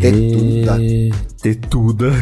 [0.00, 0.78] Tetuda.
[0.80, 1.10] E...
[1.42, 2.12] Tetuda.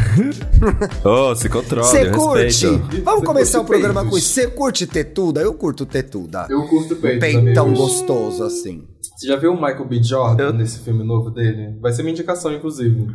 [1.05, 1.87] oh, se controla.
[1.87, 2.67] Você curte?
[3.03, 4.11] Vamos Cê começar o programa peitos.
[4.11, 4.29] com isso.
[4.29, 5.43] Você curte tetuda?
[5.43, 6.47] Eu curto tetuda.
[6.49, 7.21] Eu curto peito.
[7.21, 8.87] Peitão gostoso, assim.
[9.17, 10.03] Você já viu o Michael B.
[10.03, 10.53] Jordan eu...
[10.55, 11.79] nesse filme novo dele?
[11.81, 13.09] Vai ser minha indicação, inclusive.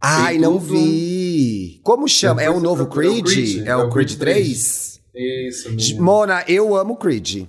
[0.00, 1.80] Ai, não vi.
[1.82, 2.42] Como chama?
[2.42, 3.24] É o novo Creed?
[3.24, 3.66] Creed?
[3.66, 5.00] É, o Creed, Creed 3?
[5.14, 6.04] Isso, menino.
[6.04, 7.46] Mona, eu amo Creed.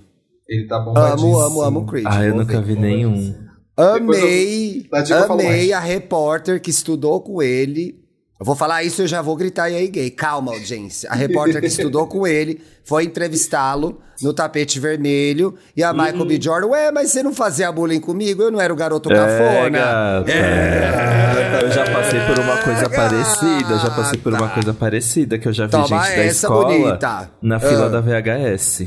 [0.48, 0.96] Ele tá bom.
[0.96, 2.06] Amo, amo, amo Creed.
[2.08, 3.47] Ah, eu nunca vi nenhum.
[3.78, 7.94] Amei, eu, amei a repórter que estudou com ele.
[8.40, 10.10] Eu vou falar isso e eu já vou gritar e aí gay.
[10.10, 11.08] Calma, audiência.
[11.10, 16.34] A repórter que estudou com ele foi entrevistá-lo no tapete vermelho e a Michael B.
[16.34, 16.42] Uhum.
[16.42, 18.42] Jordan, ué, mas você não fazia bullying comigo?
[18.42, 20.24] Eu não era o garoto cafona.
[20.26, 21.64] É, é.
[21.64, 25.38] Eu já passei por uma coisa é, parecida, eu já passei por uma coisa parecida
[25.38, 27.30] que eu já vi Toma gente da escola bonita.
[27.40, 27.88] na fila ah.
[27.88, 28.86] da VHS.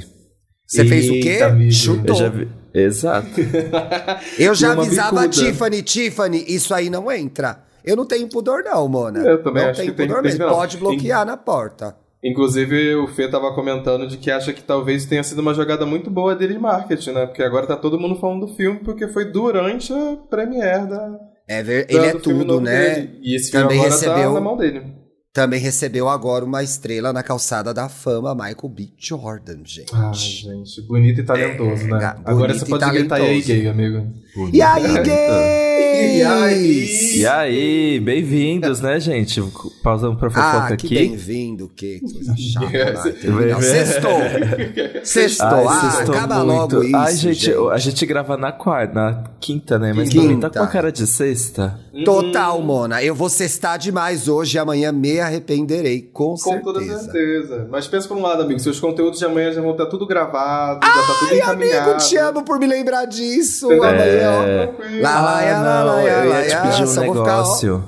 [0.68, 1.72] Você fez o quê?
[1.72, 2.16] Chutou.
[2.16, 2.61] Eu já vi...
[2.74, 3.30] Exato.
[4.40, 7.64] eu já avisava a Tiffany, Tiffany, isso aí não entra.
[7.84, 9.20] Eu não tenho pudor não, Mona.
[9.20, 10.48] Eu também não acho tenho que pudor tem, mesmo.
[10.48, 11.28] Pode bloquear In...
[11.28, 11.96] na porta.
[12.24, 16.10] Inclusive, o Fê tava comentando de que acha que talvez tenha sido uma jogada muito
[16.12, 17.26] boa dele de marketing, né?
[17.26, 21.20] Porque agora tá todo mundo falando do filme porque foi durante a premiere da...
[21.48, 21.88] É ver...
[21.90, 22.96] Ele é tudo, né?
[22.96, 23.20] Dele.
[23.24, 24.30] E esse filme Também agora tá recebeu...
[24.30, 25.01] tá na mão dele.
[25.34, 28.90] Também recebeu agora uma estrela na calçada da fama, Michael B.
[28.98, 29.90] Jordan, gente.
[29.94, 32.16] Ah, gente, bonito e talentoso, é, né?
[32.26, 34.12] Agora você pode gritar e aí, gay, amigo.
[34.36, 34.54] Bonito.
[34.54, 35.72] E aí, gay!
[36.18, 37.18] e aí?
[37.20, 39.42] E aí, bem-vindos, né, gente?
[39.82, 40.96] Pausando pra fofoca ah, aqui.
[40.96, 43.62] bem-vindo, que coisa chata.
[43.62, 44.12] Sextou.
[45.02, 45.70] Sextou.
[45.70, 46.76] Ah, sextou acaba muito.
[46.76, 49.94] logo isso, Ai, gente, gente, a gente grava na quarta, na quinta, né?
[49.94, 50.24] Mas quinta.
[50.24, 51.80] também tá com a cara de sexta.
[52.06, 53.04] Total, Mona.
[53.04, 56.64] Eu vou sextar demais hoje e amanhã me arrependerei, com, com certeza.
[56.64, 57.68] Com toda certeza.
[57.70, 60.80] Mas pensa por um lado, amigo, seus conteúdos de amanhã já vão estar tudo gravado,
[60.82, 61.92] Ai, já tá tudo encaminhado.
[61.92, 63.70] amigo, te amo por me lembrar disso.
[63.72, 63.76] É...
[63.76, 65.02] Amanhã, ó.
[65.02, 67.84] Lá, lá, lá, lá, lá, eu ia te pedir um negócio.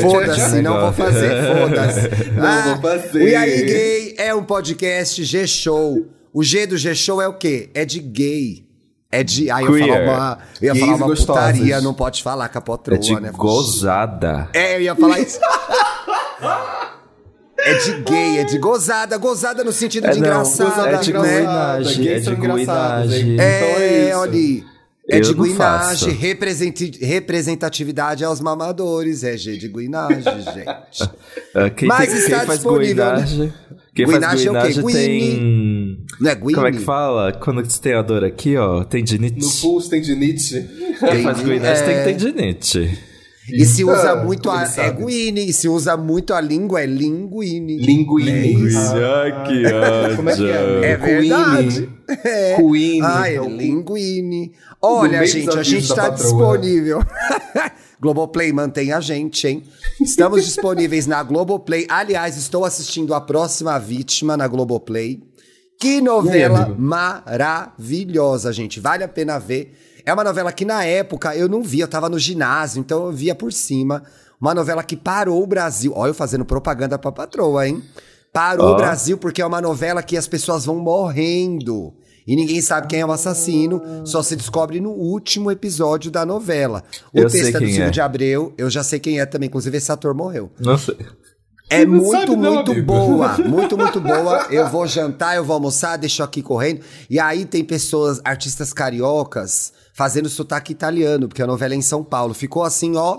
[0.00, 2.30] Foda-se, não vou fazer, foda-se.
[2.30, 3.28] Não vou fazer.
[3.28, 6.06] E aí, gay é um podcast G-Show.
[6.32, 7.70] O G do G-Show é o quê?
[7.74, 8.69] É de gay.
[9.12, 9.50] É de.
[9.50, 12.60] Aí eu ia falar uma, eu ia falar uma putaria, não pode falar com a
[12.60, 13.32] patroa, é de né?
[13.34, 14.48] Gozada.
[14.52, 15.40] É, eu ia falar isso.
[17.62, 21.40] É de gay, é de gozada, gozada no sentido é, de engraçada, é de né?
[21.40, 23.40] Guinagem, é de guinagem.
[23.40, 24.64] É, então é, olha aí.
[25.10, 26.16] É eu de guinagem,
[27.00, 31.10] representatividade aos mamadores, é G de guinagem, gente.
[31.54, 33.04] Ah, quem Mas tem, está quem disponível.
[33.04, 33.52] Faz guinagem,
[33.92, 34.92] quem guinagem faz guinagem é o quê?
[34.92, 36.06] tem.
[36.20, 36.54] Não é Guine?
[36.54, 37.32] Como é que fala?
[37.32, 39.40] Quando você tem a dor aqui, ó, tendinite.
[39.40, 40.68] No pulso, tendinite.
[41.00, 42.04] Quem faz guinagem é...
[42.04, 42.98] tem tendinite.
[43.52, 44.62] E se usa muito a.
[44.64, 45.48] É guine.
[45.48, 47.78] E se usa muito a língua, é linguine.
[47.78, 48.68] Linguine.
[48.76, 50.16] Ah, que ódio.
[50.16, 50.90] Como é que é?
[50.90, 51.88] É verdade.
[52.24, 52.56] É.
[52.56, 53.02] Queen.
[53.02, 54.52] Ah, é linguine.
[54.80, 57.00] Olha, gente, a gente está disponível.
[58.00, 59.64] Globoplay, mantém a gente, hein?
[60.00, 61.86] Estamos disponíveis na Globoplay.
[61.88, 65.22] Aliás, estou assistindo A Próxima Vítima na Globoplay.
[65.78, 68.80] Que novela aí, maravilhosa, gente.
[68.80, 69.78] Vale a pena ver.
[70.04, 73.12] É uma novela que na época eu não via, eu tava no ginásio, então eu
[73.12, 74.02] via por cima.
[74.40, 75.92] Uma novela que parou o Brasil.
[75.94, 77.82] Olha, eu fazendo propaganda pra patroa, hein?
[78.32, 78.72] Parou oh.
[78.72, 81.94] o Brasil porque é uma novela que as pessoas vão morrendo.
[82.26, 86.84] E ninguém sabe quem é o assassino, só se descobre no último episódio da novela.
[87.12, 87.90] O eu texto é do Silvio é.
[87.90, 90.50] de Abreu, eu já sei quem é também, inclusive esse ator morreu.
[90.60, 90.96] Não sei.
[91.70, 93.38] É muito, muito não, boa.
[93.38, 94.46] Muito, muito boa.
[94.50, 96.80] Eu vou jantar, eu vou almoçar, deixo aqui correndo.
[97.08, 102.02] E aí tem pessoas, artistas cariocas, fazendo sotaque italiano, porque a novela é em São
[102.02, 102.34] Paulo.
[102.34, 103.16] Ficou assim, ó,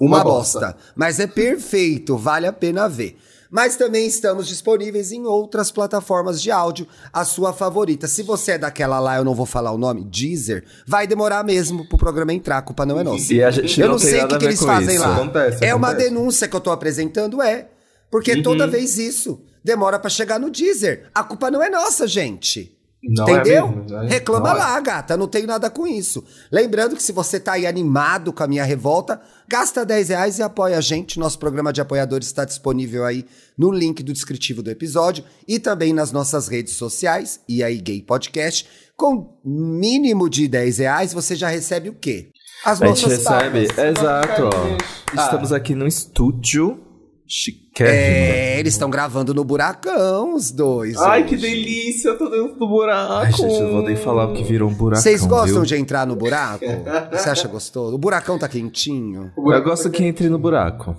[0.00, 0.60] uma, uma bosta.
[0.60, 0.76] bosta.
[0.96, 3.16] Mas é perfeito, vale a pena ver.
[3.50, 8.06] Mas também estamos disponíveis em outras plataformas de áudio, a sua favorita.
[8.06, 11.88] Se você é daquela lá, eu não vou falar o nome, Deezer, vai demorar mesmo
[11.88, 13.32] pro programa entrar, a culpa não é nossa.
[13.32, 15.04] E a gente eu não, não sei o que, que eles fazem isso.
[15.04, 15.16] lá.
[15.16, 15.74] Acontece, é acontece.
[15.74, 17.68] uma denúncia que eu tô apresentando, é.
[18.10, 18.42] Porque uhum.
[18.42, 21.10] toda vez isso demora para chegar no Deezer.
[21.14, 22.75] A culpa não é nossa, gente.
[23.08, 23.66] Não é Entendeu?
[23.66, 24.08] É mesmo, né?
[24.08, 24.80] Reclama não lá, é.
[24.80, 25.16] gata.
[25.16, 26.24] Não tenho nada com isso.
[26.50, 30.42] Lembrando que se você tá aí animado com a minha revolta, gasta 10 reais e
[30.42, 31.18] apoia a gente.
[31.18, 33.24] Nosso programa de apoiadores está disponível aí
[33.56, 38.02] no link do descritivo do episódio e também nas nossas redes sociais, e aí Gay
[38.02, 38.66] Podcast.
[38.96, 42.30] Com mínimo de 10 reais, você já recebe o quê?
[42.64, 44.44] As a gente recebe, exato.
[44.44, 44.76] Ó.
[45.16, 45.24] Ah.
[45.24, 46.85] Estamos aqui no estúdio
[47.28, 47.96] Chiquérrimo.
[47.96, 50.96] É, eles estão gravando no buracão, os dois.
[50.98, 51.28] Ai, hoje.
[51.30, 53.12] que delícia, eu tô dentro do buraco.
[53.12, 55.02] Ai, gente, eu vou nem falar que virou um buracão.
[55.02, 55.64] Vocês gostam viu?
[55.64, 56.64] de entrar no buraco?
[57.10, 57.94] Você acha gostoso?
[57.94, 59.32] O buracão tá quentinho?
[59.36, 60.96] Eu gosto que entre no buraco.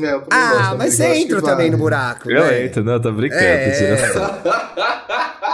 [0.00, 2.30] É, ah, mas você entra também no buraco.
[2.30, 2.64] Eu né?
[2.64, 4.12] entro, não, tô brincando, é...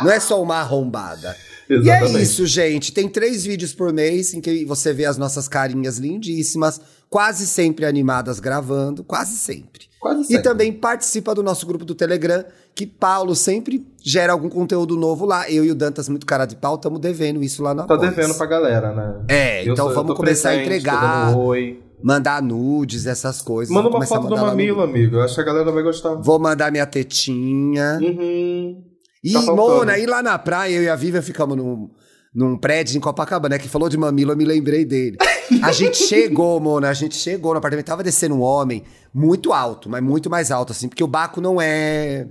[0.03, 1.37] Não é só uma arrombada.
[1.69, 2.93] E é isso, gente.
[2.93, 6.81] Tem três vídeos por mês em que você vê as nossas carinhas lindíssimas,
[7.11, 9.88] quase sempre animadas gravando, quase sempre.
[10.01, 10.37] Quase sempre.
[10.37, 15.27] E também participa do nosso grupo do Telegram, que Paulo sempre gera algum conteúdo novo
[15.27, 15.51] lá.
[15.51, 18.35] Eu e o Dantas, muito cara de pau, estamos devendo isso lá na Tá devendo
[18.35, 19.25] pra galera, né?
[19.29, 21.37] É, eu então sou, vamos começar presente, a entregar.
[21.37, 21.83] Oi.
[22.01, 23.75] Mandar nudes, essas coisas.
[23.75, 25.17] Manda uma foto do mamilo, amigo.
[25.17, 26.15] Eu acho que a galera vai gostar.
[26.15, 27.99] Vou mandar minha tetinha.
[28.01, 28.85] Uhum.
[29.25, 31.91] E, tá Mona, e lá na praia, eu e a Vivian ficamos num,
[32.33, 33.59] num prédio em Copacabana, né?
[33.59, 35.19] Que falou de mamilo, eu me lembrei dele.
[35.63, 39.89] A gente chegou, Mona, a gente chegou no apartamento, tava descendo um homem muito alto,
[39.89, 42.27] mas muito mais alto, assim, porque o Baco não é.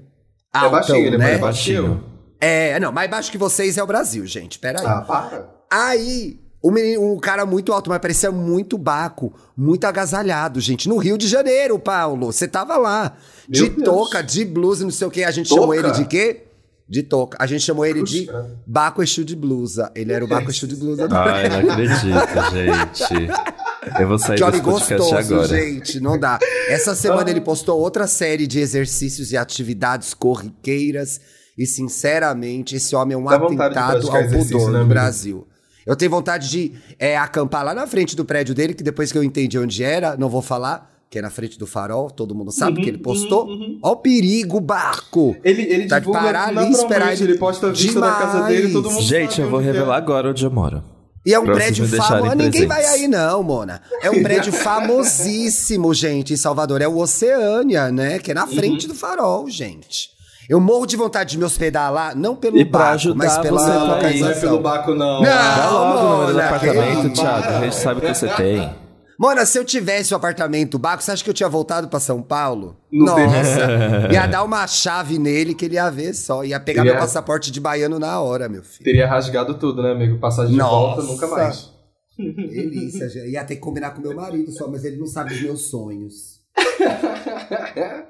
[0.53, 1.33] Altão, é baixinho, ele né?
[1.33, 2.03] é baixinho.
[2.39, 4.59] É, não, mais baixo que vocês é o Brasil, gente.
[4.59, 4.85] Pera aí.
[4.85, 5.49] Ah, para.
[5.69, 10.87] Aí, o menino, um cara muito alto, mas parecia muito baco, muito agasalhado, gente.
[10.87, 12.31] No Rio de Janeiro, Paulo.
[12.31, 13.15] Você tava lá.
[13.47, 13.83] Meu de Deus.
[13.83, 15.23] touca, de blusa, não sei o quê.
[15.23, 15.61] A gente touca?
[15.61, 16.46] chamou ele de quê?
[16.89, 17.37] De touca.
[17.39, 18.13] A gente chamou ele Puxa.
[18.13, 18.29] de
[18.65, 19.91] Baco Exu de blusa.
[19.93, 21.07] Ele era o Baco Exu de blusa.
[21.11, 21.99] Ai, não acredito,
[22.53, 23.99] gente.
[23.99, 25.47] Eu vou sair Johnny desse podcast gostoso, agora.
[25.47, 26.39] gente, não dá.
[26.69, 31.19] Essa semana ele postou outra série de exercícios e atividades corriqueiras.
[31.57, 35.47] E, sinceramente, esse homem é um Dá atentado ao pudor né, no Brasil.
[35.85, 39.17] Eu tenho vontade de é, acampar lá na frente do prédio dele, que depois que
[39.17, 42.51] eu entendi onde era, não vou falar, que é na frente do farol, todo mundo
[42.51, 43.45] sabe uhum, que ele postou.
[43.45, 43.79] Uhum, uhum.
[43.81, 45.35] Ó o perigo, barco!
[45.43, 48.13] Ele, ele tá divulga de parar ali esperar ele, ele posta a vista demais.
[48.13, 49.97] da casa dele, todo mundo Gente, eu vou revelar é.
[49.97, 50.83] agora onde eu moro.
[51.25, 52.35] E é um prédio famoso.
[52.35, 53.81] Ninguém vai aí, não, Mona.
[54.01, 56.81] É um prédio famosíssimo, gente, em Salvador.
[56.81, 58.17] É o Oceânia, né?
[58.17, 58.51] Que é na uhum.
[58.55, 58.93] frente uhum.
[58.93, 60.09] do farol, gente.
[60.49, 64.29] Eu morro de vontade de me hospedar lá, não pelo baco, mas pela você localização.
[64.29, 65.21] Não é pelo baco, não.
[65.21, 67.47] Não, Dá logo o número do apartamento, Thiago.
[67.47, 68.73] A gente sabe que você tem.
[69.17, 71.99] Mona, se eu tivesse o um apartamento Baco, você acha que eu tinha voltado para
[71.99, 72.77] São Paulo?
[72.91, 76.43] Não Nossa, ia dar uma chave nele que ele ia ver só.
[76.45, 76.93] Ia pegar Teria...
[76.93, 78.83] meu passaporte de baiano na hora, meu filho.
[78.83, 80.19] Teria rasgado tudo, né, amigo?
[80.19, 81.01] Passagem de Nossa.
[81.01, 81.71] volta, nunca mais.
[82.15, 85.61] Delícia, ia ter que combinar com meu marido só, mas ele não sabe os meus
[85.61, 86.37] sonhos.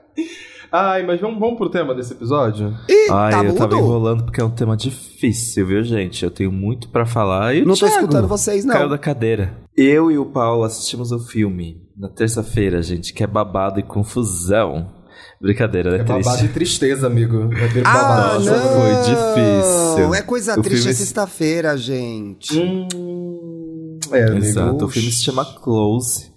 [0.69, 2.77] Ai, mas vamos, vamos pro tema desse episódio?
[2.89, 3.57] Ih, Ai, tá eu mudo?
[3.57, 6.25] tava enrolando porque é um tema difícil, viu, gente?
[6.25, 7.55] Eu tenho muito para falar.
[7.55, 8.73] E não Thiago, tô escutando vocês, não.
[8.73, 9.66] Caiu da cadeira.
[9.77, 14.91] Eu e o Paulo assistimos o filme na terça-feira, gente, que é babado e confusão.
[15.39, 15.97] Brincadeira, né?
[15.99, 16.45] É babado triste.
[16.45, 17.53] e tristeza, amigo.
[17.53, 18.45] É ah, babado.
[18.45, 18.53] não.
[18.55, 20.15] Foi difícil.
[20.15, 20.91] É coisa o triste filme...
[20.91, 22.57] é sexta-feira, gente.
[22.57, 23.99] Hum...
[24.11, 24.45] É, amigo.
[24.45, 24.85] Exato.
[24.85, 26.31] O filme se chama Close.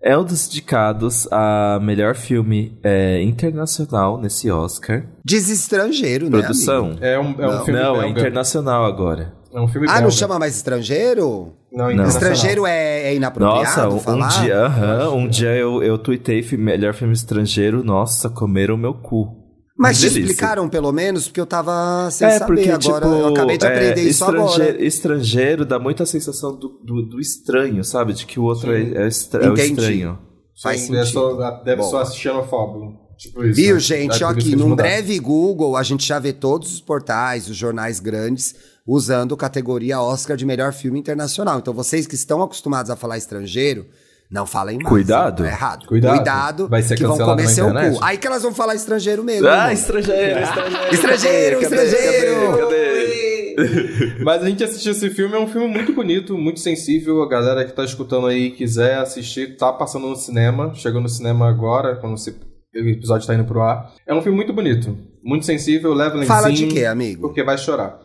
[0.00, 5.04] É um dos indicados a melhor filme é, internacional nesse Oscar.
[5.24, 6.38] Diz estrangeiro, né?
[6.38, 6.96] Produção.
[7.00, 7.64] É um, é um não.
[7.64, 7.80] filme.
[7.80, 8.06] Não, belga.
[8.06, 9.34] é internacional agora.
[9.52, 10.04] É um filme Ah, belga.
[10.04, 11.56] não chama mais estrangeiro?
[11.74, 12.04] Não, não.
[12.06, 16.40] Estrangeiro é, é inapropriado Nossa, um, um dia, uh -huh, um dia eu, eu tuitei
[16.56, 17.82] melhor filme estrangeiro.
[17.82, 19.42] Nossa, comeram o meu cu.
[19.76, 23.06] Mas te explicaram pelo menos, porque eu tava sem é, saber porque, agora.
[23.06, 24.84] Tipo, eu acabei de aprender é, isso agora.
[24.84, 28.12] Estrangeiro dá muita sensação do, do, do, estranho, sabe?
[28.12, 30.18] De que o outro é, é, estra é o estranho.
[30.62, 31.06] Faz Sim, sentido.
[31.06, 31.90] Só, deve Bom.
[31.90, 33.04] só xenofóbico.
[33.18, 33.80] Tipo isso, Viu, né?
[33.80, 34.22] gente?
[34.22, 38.54] Ó, aqui, num breve Google, a gente já vê todos os portais, os jornais grandes,
[38.86, 41.58] usando categoria Oscar de melhor filme internacional.
[41.58, 43.86] Então, vocês que estão acostumados a falar estrangeiro,
[44.30, 44.88] não falem mais.
[44.88, 45.44] Cuidado.
[45.44, 45.86] É errado.
[45.86, 46.16] Cuidado.
[46.16, 48.02] Cuidado Vai ser que vão comer seu cu.
[48.02, 49.46] Aí que elas vão falar estrangeiro mesmo.
[49.48, 50.94] Ah, estrangeiro, estrangeiro.
[50.94, 52.58] estrangeiro, cadê, estrangeiro.
[52.58, 54.24] Cadê, cadê?
[54.24, 57.22] Mas a gente assistiu esse filme, é um filme muito bonito, muito sensível.
[57.22, 60.74] A galera que tá escutando aí quiser assistir, tá passando no cinema.
[60.74, 63.92] Chegou no cinema agora, quando o episódio tá indo pro ar.
[64.06, 66.26] É um filme muito bonito, muito sensível, leva lencinho.
[66.26, 67.28] Fala de quê, amigo?
[67.28, 68.00] Porque vai chorar.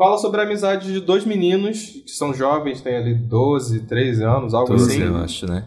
[0.00, 4.54] Fala sobre a amizade de dois meninos que são jovens, têm ali 12, 13 anos,
[4.54, 5.02] algo 12, assim.
[5.02, 5.66] eu acho, né?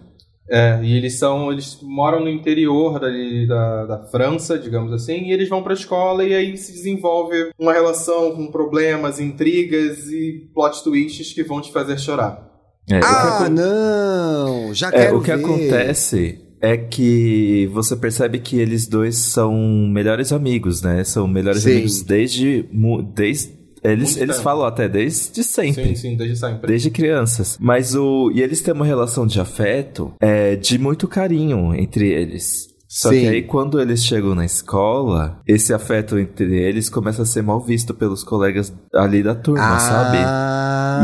[0.50, 1.52] É, e eles são.
[1.52, 6.24] Eles moram no interior dali, da, da França, digamos assim, e eles vão pra escola
[6.24, 11.72] e aí se desenvolve uma relação com problemas, intrigas e plot twists que vão te
[11.72, 12.50] fazer chorar.
[12.90, 13.52] É, ah, que...
[13.52, 14.74] não!
[14.74, 15.46] Já é, quero O que ver.
[15.46, 21.04] acontece é que você percebe que eles dois são melhores amigos, né?
[21.04, 21.74] São melhores Sim.
[21.74, 22.68] amigos desde,
[23.14, 25.88] desde eles, eles falam até desde sempre.
[25.88, 26.68] Sim, sim, desde sempre.
[26.68, 27.58] Desde crianças.
[27.60, 28.32] Mas o.
[28.34, 32.74] E eles têm uma relação de afeto é, de muito carinho entre eles.
[32.94, 33.22] Só Sim.
[33.22, 37.60] que aí, quando eles chegam na escola, esse afeto entre eles começa a ser mal
[37.60, 39.80] visto pelos colegas ali da turma, ah.
[39.80, 40.18] sabe?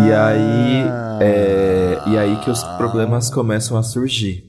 [0.08, 0.84] E aí,
[1.20, 4.49] é, e aí que os problemas começam a surgir.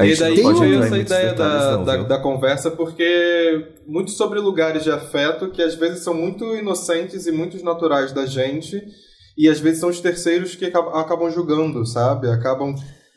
[0.00, 4.90] E daí veio essa ideia da, não, da, da, conversa, porque muito sobre lugares de
[4.90, 8.82] afeto que às vezes são muito inocentes e muito naturais da gente,
[9.38, 12.28] e às vezes são os terceiros que acabam julgando, sabe?
[12.28, 12.74] Acabam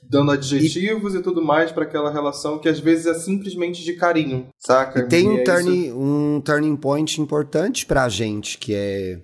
[0.07, 3.93] dando adjetivos e, e tudo mais para aquela relação que às vezes é simplesmente de
[3.93, 4.99] carinho, saca?
[4.99, 9.19] E tem e um, é turning, um turning point importante pra gente, que é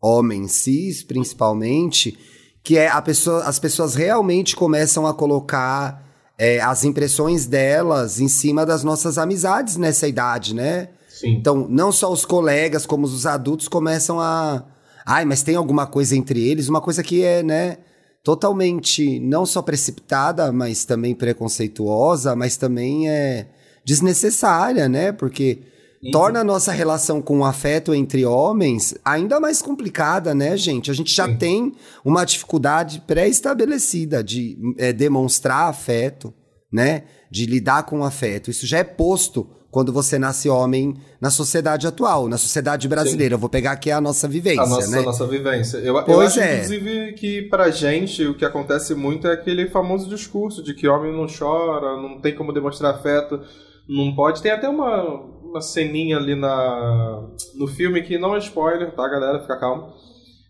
[0.00, 2.18] homens cis, principalmente,
[2.62, 6.07] que é a pessoa, as pessoas realmente começam a colocar
[6.38, 10.88] é, as impressões delas em cima das nossas amizades nessa idade, né?
[11.08, 11.34] Sim.
[11.34, 14.64] Então, não só os colegas, como os adultos começam a.
[15.04, 17.78] Ai, mas tem alguma coisa entre eles, uma coisa que é, né?
[18.22, 23.48] Totalmente não só precipitada, mas também preconceituosa, mas também é
[23.84, 25.10] desnecessária, né?
[25.10, 25.62] Porque
[26.02, 26.10] Uhum.
[26.12, 30.90] torna a nossa relação com o afeto entre homens ainda mais complicada, né, gente?
[30.90, 31.72] A gente já tem
[32.04, 36.32] uma dificuldade pré-estabelecida de é, demonstrar afeto,
[36.72, 37.04] né?
[37.30, 38.50] De lidar com o afeto.
[38.50, 43.32] Isso já é posto quando você nasce homem na sociedade atual, na sociedade brasileira.
[43.32, 43.36] Sim.
[43.36, 44.98] Eu vou pegar aqui a nossa vivência, a nossa, né?
[45.00, 45.78] A nossa vivência.
[45.78, 46.54] Eu, pois eu acho, é.
[46.56, 51.12] inclusive, que pra gente o que acontece muito é aquele famoso discurso de que homem
[51.12, 53.40] não chora, não tem como demonstrar afeto,
[53.88, 54.42] não pode.
[54.42, 55.02] Tem até uma,
[55.48, 59.40] uma ceninha ali na, no filme que não é spoiler, tá, galera?
[59.40, 59.92] Fica calmo.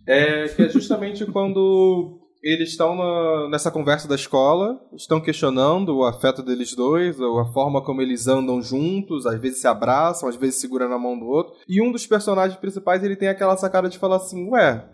[0.07, 6.05] É, que é justamente quando eles estão na, nessa conversa da escola, estão questionando o
[6.05, 10.37] afeto deles dois, ou a forma como eles andam juntos, às vezes se abraçam, às
[10.37, 11.55] vezes seguram na mão do outro.
[11.69, 14.89] E um dos personagens principais, ele tem aquela sacada de falar assim, ué,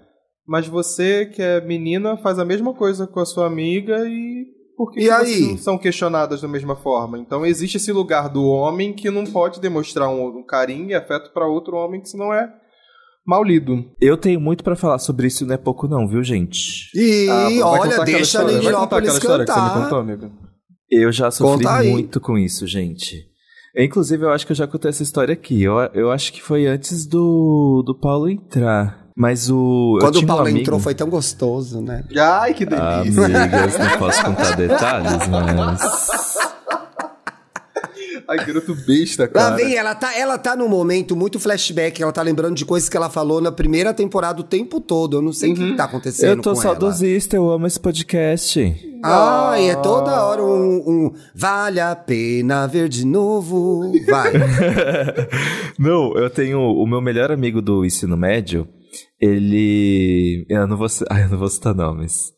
[0.47, 4.90] mas você que é menina faz a mesma coisa com a sua amiga e por
[4.90, 5.59] que, e que aí?
[5.59, 7.19] são questionadas da mesma forma?
[7.19, 11.33] Então existe esse lugar do homem que não pode demonstrar um, um carinho e afeto
[11.33, 12.49] para outro homem que senão é
[13.26, 13.85] mal lido.
[14.00, 16.90] Eu tenho muito para falar sobre isso, não é pouco não, viu, gente?
[16.95, 19.83] E ah, olha, deixa a Nilópolis cantar.
[19.83, 20.31] Contou, amigo?
[20.90, 23.33] Eu já sofri muito com isso, gente.
[23.76, 25.61] Inclusive, eu acho que eu já contei essa história aqui.
[25.62, 29.04] Eu, eu acho que foi antes do, do Paulo entrar.
[29.16, 29.99] Mas o.
[30.00, 32.02] Quando o Paulo um entrou foi tão gostoso, né?
[32.18, 33.25] Ai, que delícia!
[33.25, 36.35] Amigas, não posso contar detalhes, mas.
[38.26, 39.50] Ai, garoto besta, cara.
[39.50, 42.88] Lá vem, ela tá, ela tá num momento muito flashback, ela tá lembrando de coisas
[42.88, 45.18] que ela falou na primeira temporada o tempo todo.
[45.18, 45.71] Eu não sei o uhum.
[45.71, 46.30] que tá acontecendo.
[46.30, 48.99] Eu tô saudosista, eu amo esse podcast.
[49.02, 53.92] Ah, é toda hora um, um, Vale a pena ver de novo.
[54.06, 54.33] Vai.
[55.78, 58.66] não, eu tenho o meu melhor amigo do ensino médio
[59.25, 60.47] ele.
[60.49, 62.33] Eu não vou, ah, eu não vou citar nomes.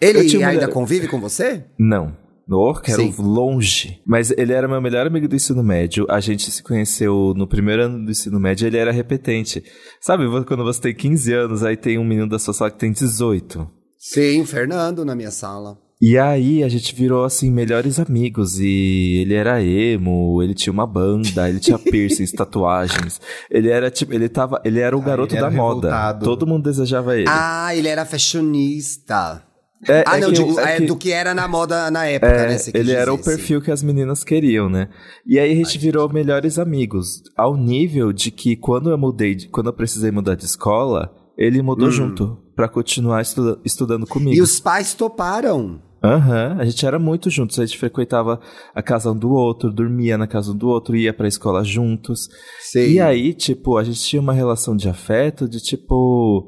[0.00, 0.68] Ele ainda mulher...
[0.68, 1.64] convive com você?
[1.78, 2.16] Não.
[2.46, 4.02] No quero longe.
[4.04, 6.06] Mas ele era meu melhor amigo do ensino médio.
[6.10, 9.62] A gente se conheceu no primeiro ano do ensino médio ele era repetente.
[10.00, 12.92] Sabe, quando você tem 15 anos, aí tem um menino da sua sala que tem
[12.92, 13.66] 18.
[13.96, 15.78] Sim, Fernando na minha sala.
[16.04, 20.84] E aí a gente virou assim melhores amigos e ele era emo, ele tinha uma
[20.84, 23.20] banda, ele tinha piercings, tatuagens.
[23.48, 26.12] Ele era tipo, ele tava, ele era o ah, garoto da moda.
[26.14, 27.26] Todo mundo desejava ele.
[27.28, 29.44] Ah, ele era fashionista.
[29.88, 32.32] É, ah, é não, digo, é, é que, do que era na moda na época,
[32.32, 32.56] é, né?
[32.74, 33.64] ele dizer, era o perfil sim.
[33.64, 34.88] que as meninas queriam, né?
[35.24, 36.14] E aí a gente Ai, virou gente.
[36.14, 37.22] melhores amigos.
[37.36, 41.86] Ao nível de que quando eu mudei, quando eu precisei mudar de escola, ele mudou
[41.86, 41.92] hum.
[41.92, 44.36] junto para continuar estuda, estudando comigo.
[44.36, 45.80] E os pais toparam.
[46.02, 48.40] Aham, uhum, a gente era muito juntos, a gente frequentava
[48.74, 52.28] a casa um do outro, dormia na casa um do outro, ia pra escola juntos.
[52.60, 52.92] Sim.
[52.92, 56.46] E aí, tipo, a gente tinha uma relação de afeto, de tipo.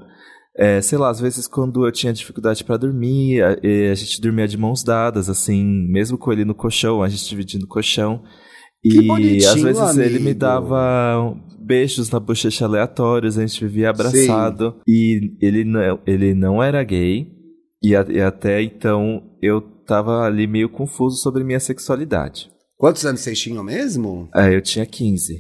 [0.57, 3.57] É, sei lá, às vezes quando eu tinha dificuldade para dormir, a,
[3.91, 7.65] a, gente dormia de mãos dadas, assim, mesmo com ele no colchão, a gente dividindo
[7.65, 8.23] o colchão.
[8.85, 10.03] E às vezes amigo.
[10.03, 14.71] ele me dava beijos na bochecha aleatórios, a gente vivia abraçado.
[14.71, 14.81] Sim.
[14.87, 17.27] E ele não, ele não era gay,
[17.85, 22.51] e, a, e até então eu tava ali meio confuso sobre minha sexualidade.
[22.77, 24.29] Quantos anos vocês tinham mesmo?
[24.35, 25.35] É, eu tinha 15.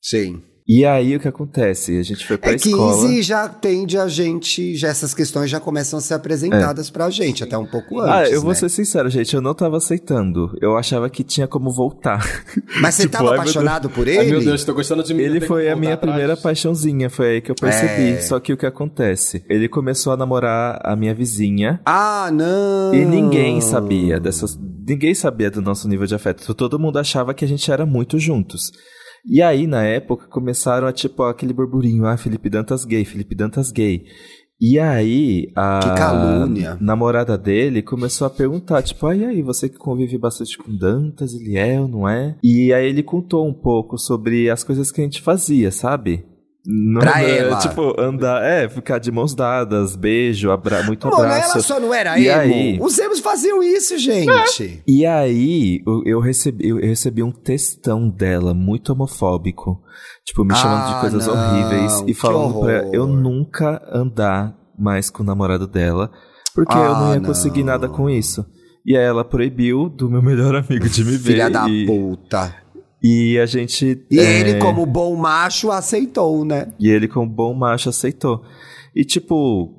[0.00, 0.42] Sim.
[0.68, 1.96] E aí o que acontece?
[1.96, 3.08] A gente foi pra é, escola.
[3.08, 6.92] 15 já tende a gente, já essas questões já começam a ser apresentadas é.
[6.92, 8.12] pra gente, até um pouco antes.
[8.12, 8.56] Ah, eu vou né?
[8.56, 10.56] ser sincero, gente, eu não tava aceitando.
[10.60, 12.18] Eu achava que tinha como voltar.
[12.82, 14.18] Mas você tipo, tava apaixonado por ele?
[14.18, 15.22] Ai, meu Deus, tô gostando de mim.
[15.22, 16.12] Ele foi a minha atrás.
[16.12, 18.14] primeira paixãozinha, foi aí que eu percebi.
[18.14, 18.20] É.
[18.20, 19.44] Só que o que acontece?
[19.48, 21.80] Ele começou a namorar a minha vizinha.
[21.86, 22.92] Ah, não!
[22.92, 24.58] E ninguém sabia dessas.
[24.88, 26.52] Ninguém sabia do nosso nível de afeto.
[26.54, 28.72] Todo mundo achava que a gente era muito juntos.
[29.28, 33.72] E aí, na época, começaram a, tipo, aquele burburinho, ah, Felipe Dantas gay, Felipe Dantas
[33.72, 34.04] gay.
[34.58, 36.78] E aí, a que calúnia.
[36.80, 41.34] namorada dele começou a perguntar, tipo, ah, e aí, você que convive bastante com Dantas,
[41.34, 42.36] ele é ou não é?
[42.42, 46.24] E aí ele contou um pouco sobre as coisas que a gente fazia, sabe?
[46.66, 47.58] Não, pra é, ela.
[47.58, 51.52] Tipo, andar, é, ficar de mãos dadas, beijo, abra, muito Pô, abraço.
[51.52, 52.40] Ela só não era e emo.
[52.40, 54.64] Aí, Os emos faziam isso, gente.
[54.64, 54.82] É.
[54.86, 59.80] E aí, eu recebi, eu recebi um textão dela, muito homofóbico.
[60.24, 62.04] Tipo, me chamando ah, de coisas não, horríveis.
[62.06, 66.10] E falando pra eu nunca andar mais com o namorado dela.
[66.52, 67.26] Porque ah, eu não ia não.
[67.26, 68.44] conseguir nada com isso.
[68.84, 71.32] E aí ela proibiu do meu melhor amigo de me ver.
[71.32, 72.54] Filha da puta.
[73.08, 74.04] E a gente.
[74.10, 74.40] E é...
[74.40, 76.66] ele, como bom macho, aceitou, né?
[76.76, 78.42] E ele, como bom macho, aceitou.
[78.92, 79.72] E tipo,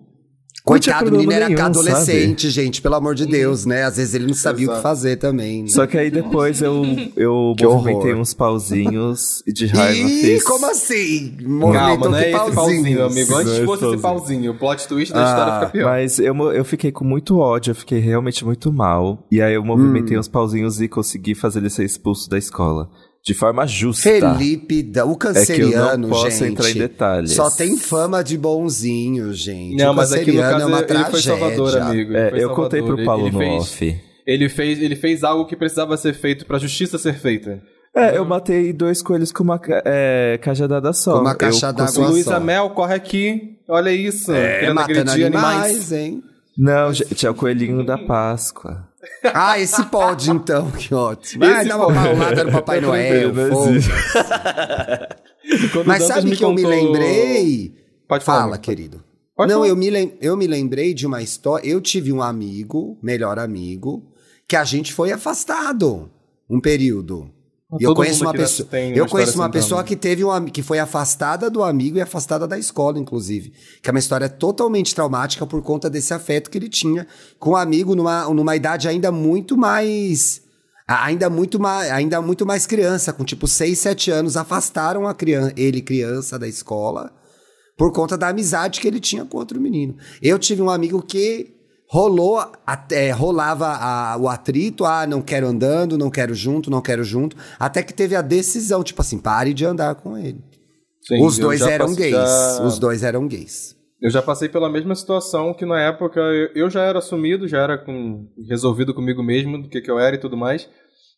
[0.64, 2.54] Coitado, o menino era nenhum, adolescente, sabe?
[2.54, 3.84] gente, pelo amor de Deus, né?
[3.84, 4.74] Às vezes ele não sabia Exato.
[4.74, 5.64] o que fazer também.
[5.64, 5.70] Né?
[5.70, 6.84] Só que aí depois eu,
[7.18, 10.44] eu movimentei uns pauzinhos e de raiva Ih, fiz...
[10.44, 11.36] como assim?
[11.74, 13.36] Calma, não é esse pauzinho, amigo.
[13.36, 15.86] Antes fosse esse pauzinho, o plot twist da ah, história fica pior.
[15.86, 19.26] Mas eu, eu fiquei com muito ódio, eu fiquei realmente muito mal.
[19.30, 20.20] E aí eu movimentei hum.
[20.20, 22.90] uns pauzinhos e consegui fazer ele ser expulso da escola
[23.28, 24.04] de forma justa.
[24.04, 27.32] Felipe, o canceriano, é que eu não posso gente, entrar em detalhes.
[27.34, 29.76] Só tem fama de bonzinho, gente.
[29.76, 31.12] Não, o mas aqui no caso é uma ele tragédia.
[31.12, 32.16] foi Salvador, amigo.
[32.16, 34.02] É, eu contei pro Paulo no fez, off.
[34.26, 37.62] Ele fez, ele fez algo que precisava ser feito pra justiça ser feita.
[37.94, 41.16] É, eu matei dois coelhos com uma é, cajadada só.
[41.16, 42.08] Com uma caixa d'água só.
[42.08, 43.58] Luiz Amel, corre aqui.
[43.68, 44.32] Olha isso.
[44.32, 46.24] É, matando animais, animais, hein?
[46.58, 48.87] Não, gente, é o coelhinho da Páscoa.
[49.34, 51.46] Ah, esse pode então, que ótimo.
[51.46, 53.34] Vai dar uma paulada no Papai Noel.
[55.86, 57.74] Mas sabe que eu me lembrei?
[58.08, 58.42] Pode falar.
[58.42, 59.04] Fala, querido.
[59.36, 61.68] Pode Não, eu me, eu me lembrei de uma história.
[61.68, 64.04] Eu tive um amigo, melhor amigo,
[64.48, 66.10] que a gente foi afastado
[66.50, 67.30] um período.
[67.80, 71.50] E eu conheço uma pessoa, eu conheço uma pessoa que teve um, que foi afastada
[71.50, 73.52] do amigo e afastada da escola, inclusive.
[73.82, 77.06] Que é uma história totalmente traumática por conta desse afeto que ele tinha
[77.38, 80.42] com o um amigo numa, numa idade ainda muito mais
[80.88, 85.54] ainda muito mais, ainda muito mais criança, com tipo 6, 7 anos, afastaram a criança,
[85.58, 87.12] ele criança da escola
[87.78, 89.98] por conta da amizade que ele tinha com outro menino.
[90.22, 91.57] Eu tive um amigo que
[91.90, 97.04] rolou até rolava a, o atrito, ah, não quero andando, não quero junto, não quero
[97.04, 100.44] junto, até que teve a decisão, tipo assim, pare de andar com ele.
[101.02, 102.64] Sim, os dois eram gays, já...
[102.64, 103.78] os dois eram gays.
[104.02, 106.20] Eu já passei pela mesma situação que na época
[106.54, 110.16] eu já era assumido, já era com, resolvido comigo mesmo do que, que eu era
[110.16, 110.70] e tudo mais.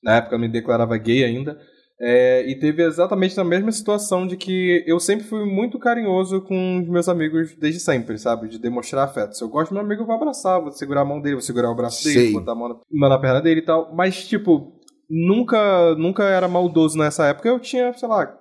[0.01, 1.59] Na época eu me declarava gay ainda.
[2.01, 6.79] É, e teve exatamente a mesma situação de que eu sempre fui muito carinhoso com
[6.79, 8.47] os meus amigos desde sempre, sabe?
[8.47, 9.35] De demonstrar afeto.
[9.35, 11.41] Se eu gosto do meu amigo, eu vou abraçar, vou segurar a mão dele, vou
[11.41, 12.33] segurar o braço dele, Sim.
[12.33, 13.93] botar a mão na, na perna dele e tal.
[13.93, 17.49] Mas, tipo, nunca, nunca era maldoso nessa época.
[17.49, 18.33] Eu tinha, sei lá,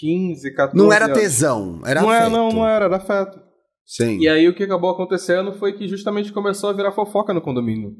[0.00, 2.22] 15, 14 Não era tesão, era não afeto.
[2.22, 3.40] Era, não, não era, era afeto.
[3.84, 4.18] Sim.
[4.18, 7.94] E aí o que acabou acontecendo foi que justamente começou a virar fofoca no condomínio.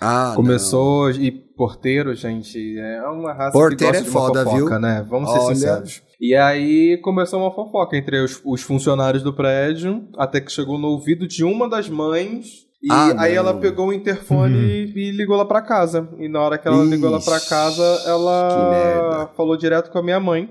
[0.00, 1.20] Ah, Começou não.
[1.20, 4.80] e porteiro, gente, é uma raça porteiro que gosta é foda, de uma fofoca, viu?
[4.80, 5.06] né?
[5.08, 5.40] Vamos Olha...
[5.40, 6.02] ser sinceros.
[6.20, 10.88] E aí começou uma fofoca entre os, os, funcionários do prédio, até que chegou no
[10.88, 12.64] ouvido de uma das mães.
[12.82, 14.92] E ah, aí ela pegou o interfone uhum.
[14.94, 16.08] e, ligou lá pra casa.
[16.18, 20.02] E na hora que ela Ixi, ligou lá pra casa, ela falou direto com a
[20.02, 20.50] minha mãe.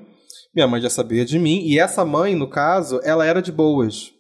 [0.55, 1.61] Minha mãe já sabia de mim.
[1.63, 4.12] E essa mãe, no caso, ela era de boas.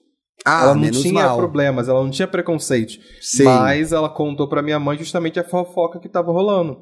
[0.45, 1.37] Ah, ela não tinha mal.
[1.37, 2.93] problemas, ela não tinha preconceito.
[3.21, 3.43] Sim.
[3.45, 6.77] Mas ela contou para minha mãe justamente a fofoca que tava rolando.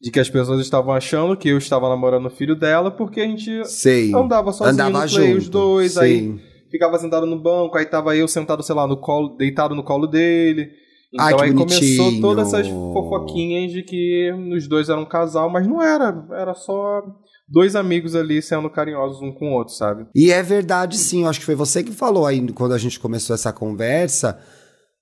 [0.00, 3.26] De que as pessoas estavam achando que eu estava namorando o filho dela porque a
[3.26, 4.14] gente Sei.
[4.14, 5.38] andava sozinho andava no play, junto.
[5.38, 5.92] os dois.
[5.94, 6.00] Sim.
[6.00, 6.40] Aí
[6.70, 10.06] ficava sentado no banco, aí tava eu sentado, sei lá, no colo, deitado no colo
[10.06, 10.70] dele.
[11.12, 11.96] Então Ai, aí bonitinho.
[12.04, 16.26] começou todas essas fofoquinhas de que os dois eram um casal, mas não era.
[16.32, 17.02] Era só
[17.48, 20.06] dois amigos ali sendo carinhosos um com o outro, sabe?
[20.14, 23.00] E é verdade sim, eu acho que foi você que falou aí quando a gente
[23.00, 24.38] começou essa conversa,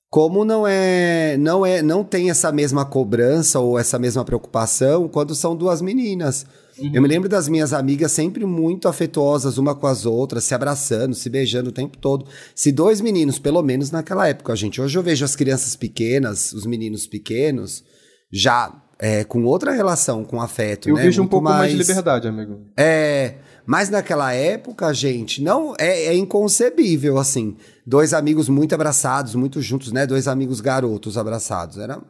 [0.09, 5.35] como não é, não é, não tem essa mesma cobrança ou essa mesma preocupação quando
[5.35, 6.46] são duas meninas.
[6.78, 6.92] Uhum.
[6.94, 11.14] Eu me lembro das minhas amigas sempre muito afetuosas uma com as outras, se abraçando,
[11.14, 12.26] se beijando o tempo todo.
[12.54, 14.80] Se dois meninos, pelo menos naquela época, gente.
[14.80, 17.82] Hoje eu vejo as crianças pequenas, os meninos pequenos,
[18.30, 21.00] já é, com outra relação com afeto, eu né?
[21.00, 21.59] Eu vejo Muito um pouco mais...
[21.59, 22.61] mais de liberdade, amigo.
[22.76, 23.35] É,
[23.66, 27.56] mas naquela época, gente, não é, é, inconcebível assim,
[27.87, 30.06] dois amigos muito abraçados, muito juntos, né?
[30.06, 32.00] Dois amigos garotos abraçados, era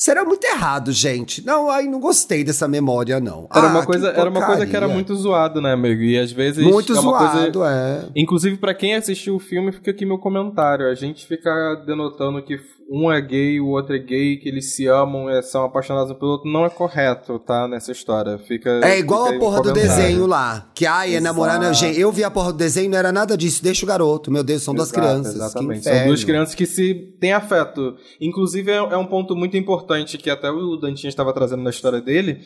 [0.00, 1.44] Será muito errado, gente.
[1.44, 3.48] Não, aí não gostei dessa memória, não.
[3.52, 6.00] Era, ah, uma, coisa, era uma coisa que era muito zoado, né, amigo?
[6.00, 6.64] E às vezes.
[6.64, 7.68] Muito é zoado, coisa...
[7.68, 8.08] é.
[8.14, 10.88] Inclusive, para quem assistiu o filme, fica aqui meu comentário.
[10.88, 12.60] A gente fica denotando que
[12.90, 16.32] um é gay, o outro é gay, que eles se amam e são apaixonados pelo
[16.32, 17.68] outro, não é correto, tá?
[17.68, 18.38] Nessa história.
[18.38, 18.80] Fica.
[18.82, 20.70] É igual fica a porra do desenho lá.
[20.74, 21.60] Que ai, é namorar.
[21.60, 21.70] Né?
[21.94, 23.62] Eu vi a porra do desenho, não era nada disso.
[23.62, 24.30] Deixa o garoto.
[24.30, 25.34] Meu Deus, são Exato, duas crianças.
[25.34, 25.84] Exatamente.
[25.84, 27.94] São duas crianças que se têm afeto.
[28.18, 32.00] Inclusive, é, é um ponto muito importante que até o Dantinho estava trazendo na história
[32.00, 32.40] dele.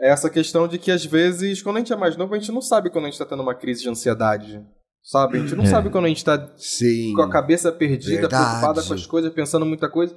[0.00, 2.52] É essa questão de que às vezes, quando a gente é mais novo, a gente
[2.52, 4.64] não sabe quando a gente está tendo uma crise de ansiedade.
[5.08, 5.38] Sabe?
[5.38, 5.66] A gente não é.
[5.66, 7.14] sabe quando a gente tá Sim.
[7.14, 8.44] com a cabeça perdida, Verdade.
[8.44, 10.14] preocupada com as coisas, pensando muita coisa.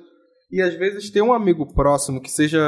[0.51, 2.61] E às vezes ter um amigo próximo que seja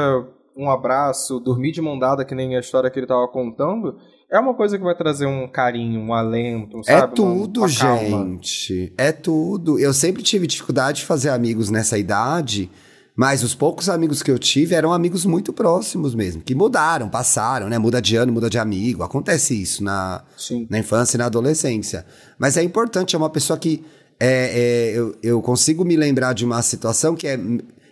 [0.56, 3.98] um abraço, dormir de mão dada, que nem a história que ele tava contando,
[4.32, 7.12] é uma coisa que vai trazer um carinho, um alento, é sabe?
[7.12, 8.94] É tudo, uma, uma gente.
[8.96, 9.78] É tudo.
[9.78, 12.70] Eu sempre tive dificuldade de fazer amigos nessa idade
[13.16, 17.68] mas os poucos amigos que eu tive eram amigos muito próximos mesmo, que mudaram, passaram,
[17.68, 17.78] né?
[17.78, 19.04] Muda de ano, muda de amigo.
[19.04, 20.24] Acontece isso na,
[20.68, 22.04] na infância e na adolescência.
[22.38, 23.84] Mas é importante, é uma pessoa que
[24.18, 27.38] é, é, eu, eu consigo me lembrar de uma situação que é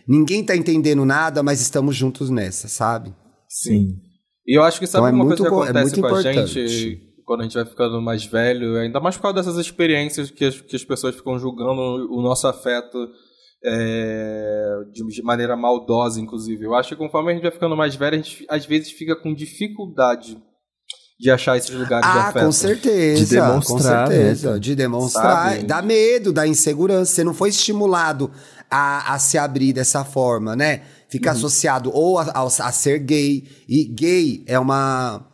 [0.09, 3.15] ninguém tá entendendo nada, mas estamos juntos nessa, sabe?
[3.49, 3.97] Sim.
[4.45, 6.39] E eu acho que sabe então, é uma coisa que é acontece é com importante.
[6.39, 10.31] a gente quando a gente vai ficando mais velho, ainda mais por causa dessas experiências
[10.31, 11.81] que as, que as pessoas ficam julgando
[12.11, 12.99] o nosso afeto
[13.64, 16.64] é, de maneira maldosa, inclusive.
[16.64, 19.14] Eu acho que conforme a gente vai ficando mais velho, a gente às vezes fica
[19.14, 20.37] com dificuldade
[21.22, 22.44] de achar esses lugares ah, de afeto.
[22.46, 23.25] com certeza.
[23.25, 24.07] De demonstrar.
[24.07, 24.53] Com certeza.
[24.55, 24.59] Né?
[24.59, 25.53] De demonstrar.
[25.53, 25.62] Sabe?
[25.64, 27.12] Dá medo, dá insegurança.
[27.12, 28.29] Você não foi estimulado
[28.68, 30.83] a, a se abrir dessa forma, né?
[31.09, 31.37] Fica uhum.
[31.37, 33.44] associado ou a, a, a, ser gay.
[33.68, 35.29] E gay é uma.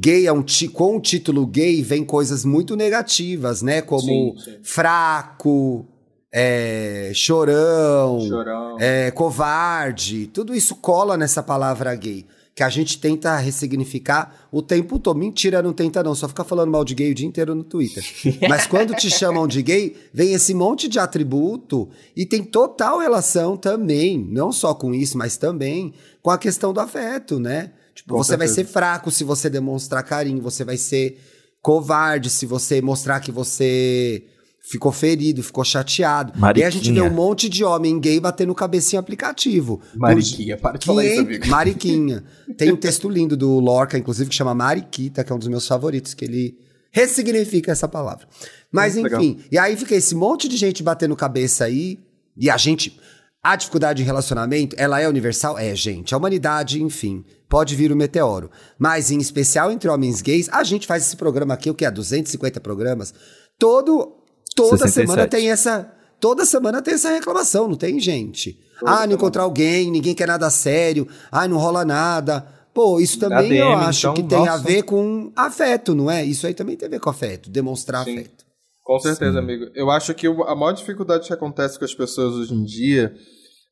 [0.00, 0.44] Gay é um.
[0.74, 3.80] Com o título gay vem coisas muito negativas, né?
[3.80, 4.58] Como sim, sim.
[4.62, 5.95] fraco.
[6.38, 8.76] É, chorão, chorão.
[8.78, 14.98] É, covarde, tudo isso cola nessa palavra gay que a gente tenta ressignificar o tempo
[14.98, 15.18] todo.
[15.18, 18.02] Mentira, não tenta não, só fica falando mal de gay o dia inteiro no Twitter.
[18.48, 23.56] Mas quando te chamam de gay, vem esse monte de atributo e tem total relação
[23.56, 27.72] também, não só com isso, mas também com a questão do afeto, né?
[27.94, 28.54] Tipo, com você certeza.
[28.54, 31.18] vai ser fraco se você demonstrar carinho, você vai ser
[31.62, 34.24] covarde se você mostrar que você
[34.68, 36.32] ficou ferido, ficou chateado.
[36.36, 36.64] Mariquinha.
[36.64, 39.80] E a gente vê um monte de homem gay batendo cabeça em aplicativo.
[39.94, 41.46] Mariquinha, para de falar isso, amigo.
[41.46, 42.24] Mariquinha.
[42.58, 45.66] Tem um texto lindo do Lorca, inclusive, que chama Mariquita, que é um dos meus
[45.66, 46.58] favoritos, que ele
[46.90, 48.26] ressignifica essa palavra.
[48.72, 49.44] Mas, Muito enfim, legal.
[49.52, 52.00] e aí fica esse monte de gente batendo cabeça aí,
[52.36, 52.98] e a gente...
[53.42, 55.56] A dificuldade de relacionamento, ela é universal?
[55.56, 56.12] É, gente.
[56.12, 58.50] A humanidade, enfim, pode vir o meteoro.
[58.76, 61.90] Mas, em especial entre homens gays, a gente faz esse programa aqui, o que é?
[61.92, 63.14] 250 programas.
[63.56, 64.15] Todo
[64.56, 65.06] Toda 67.
[65.06, 65.92] semana tem essa.
[66.18, 68.58] Toda semana tem essa reclamação, não tem, gente?
[68.80, 72.46] Toda ah, não encontrar alguém, ninguém quer nada sério, ah, não rola nada.
[72.72, 74.52] Pô, isso também ADM, eu acho então, que tem nossa.
[74.52, 76.24] a ver com afeto, não é?
[76.24, 78.18] Isso aí também tem a ver com afeto, demonstrar Sim.
[78.18, 78.44] afeto.
[78.82, 79.38] Com certeza, Sim.
[79.38, 79.66] amigo.
[79.74, 83.14] Eu acho que a maior dificuldade que acontece com as pessoas hoje em dia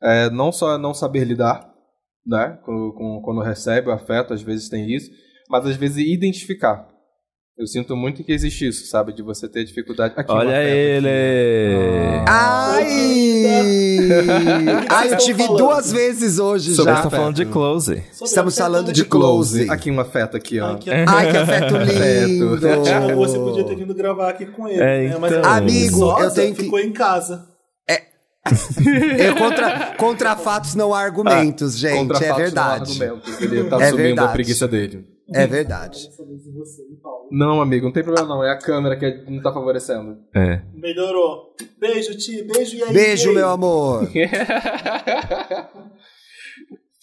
[0.02, 1.70] é não só não saber lidar,
[2.26, 2.58] né?
[2.64, 5.10] Quando, quando recebe o afeto, às vezes tem isso,
[5.48, 6.88] mas às vezes identificar.
[7.56, 9.12] Eu sinto muito que existe isso, sabe?
[9.12, 10.12] De você ter dificuldade.
[10.16, 11.08] Aqui, Olha ele!
[12.26, 12.28] Aqui.
[12.28, 13.04] Ai!
[14.90, 16.96] Ai, eu tive duas vezes hoje Sobre já.
[16.96, 18.02] Você tá falando de close.
[18.20, 19.70] Estamos falando de close.
[19.70, 20.72] Aqui um afeto aqui, ó.
[20.72, 22.58] Aqui, Ai, que afeto lindo!
[23.14, 24.82] Você podia ter vindo gravar aqui com ele.
[24.82, 25.18] É, né?
[25.20, 25.52] Mas então...
[25.52, 26.64] Amigo, eu tenho que...
[26.64, 27.46] ficou em casa.
[27.88, 28.02] É,
[29.28, 32.24] é contra, contra fatos não há argumentos, ah, gente.
[32.24, 32.98] é verdade.
[32.98, 33.40] Não há argumentos.
[33.40, 34.28] Ele tá é assumindo verdade.
[34.28, 35.13] a preguiça dele.
[35.32, 36.10] É verdade.
[37.30, 38.44] Não, amigo, não tem problema não.
[38.44, 40.18] É a câmera que não tá favorecendo.
[40.34, 40.62] É.
[40.74, 41.54] Melhorou.
[41.78, 42.42] Beijo, Ti.
[42.42, 42.92] Beijo e aí.
[42.92, 44.10] Beijo, meu amor.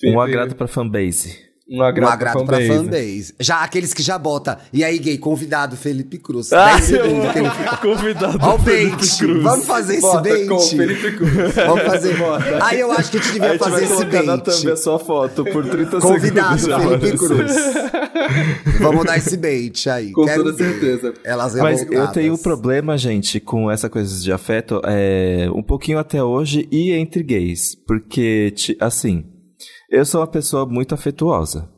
[0.06, 1.51] um agrado pra fanbase.
[1.72, 2.68] Um agrado, um agrado pra, fanbase.
[2.68, 3.36] fanbase.
[3.40, 4.60] Já aqueles que já bota.
[4.74, 6.52] E aí, gay, convidado Felipe Cruz.
[6.52, 7.32] Ah, eu...
[7.32, 7.50] que ele
[7.82, 9.18] Convidado Ó, o bait.
[9.18, 9.42] Cruz.
[9.42, 10.48] Vamos fazer esse bota bait.
[10.48, 11.56] Com Felipe Cruz.
[11.56, 12.18] Vamos fazer.
[12.18, 12.66] Bota.
[12.66, 14.26] Aí eu acho que a gente devia a gente fazer esse bait.
[14.26, 16.84] Na thumb a sua foto por 30 convidado, segundos.
[16.84, 17.56] Convidado Felipe Cruz.
[18.82, 20.12] Vamos dar esse bait aí.
[20.12, 20.74] Com Quero toda ver.
[20.74, 21.14] certeza.
[21.24, 26.00] Elas Mas eu tenho um problema, gente, com essa coisa de afeto, é, um pouquinho
[26.00, 27.76] até hoje e entre gays.
[27.76, 29.24] Porque, assim,
[29.92, 31.70] eu sou uma pessoa muito afetuosa.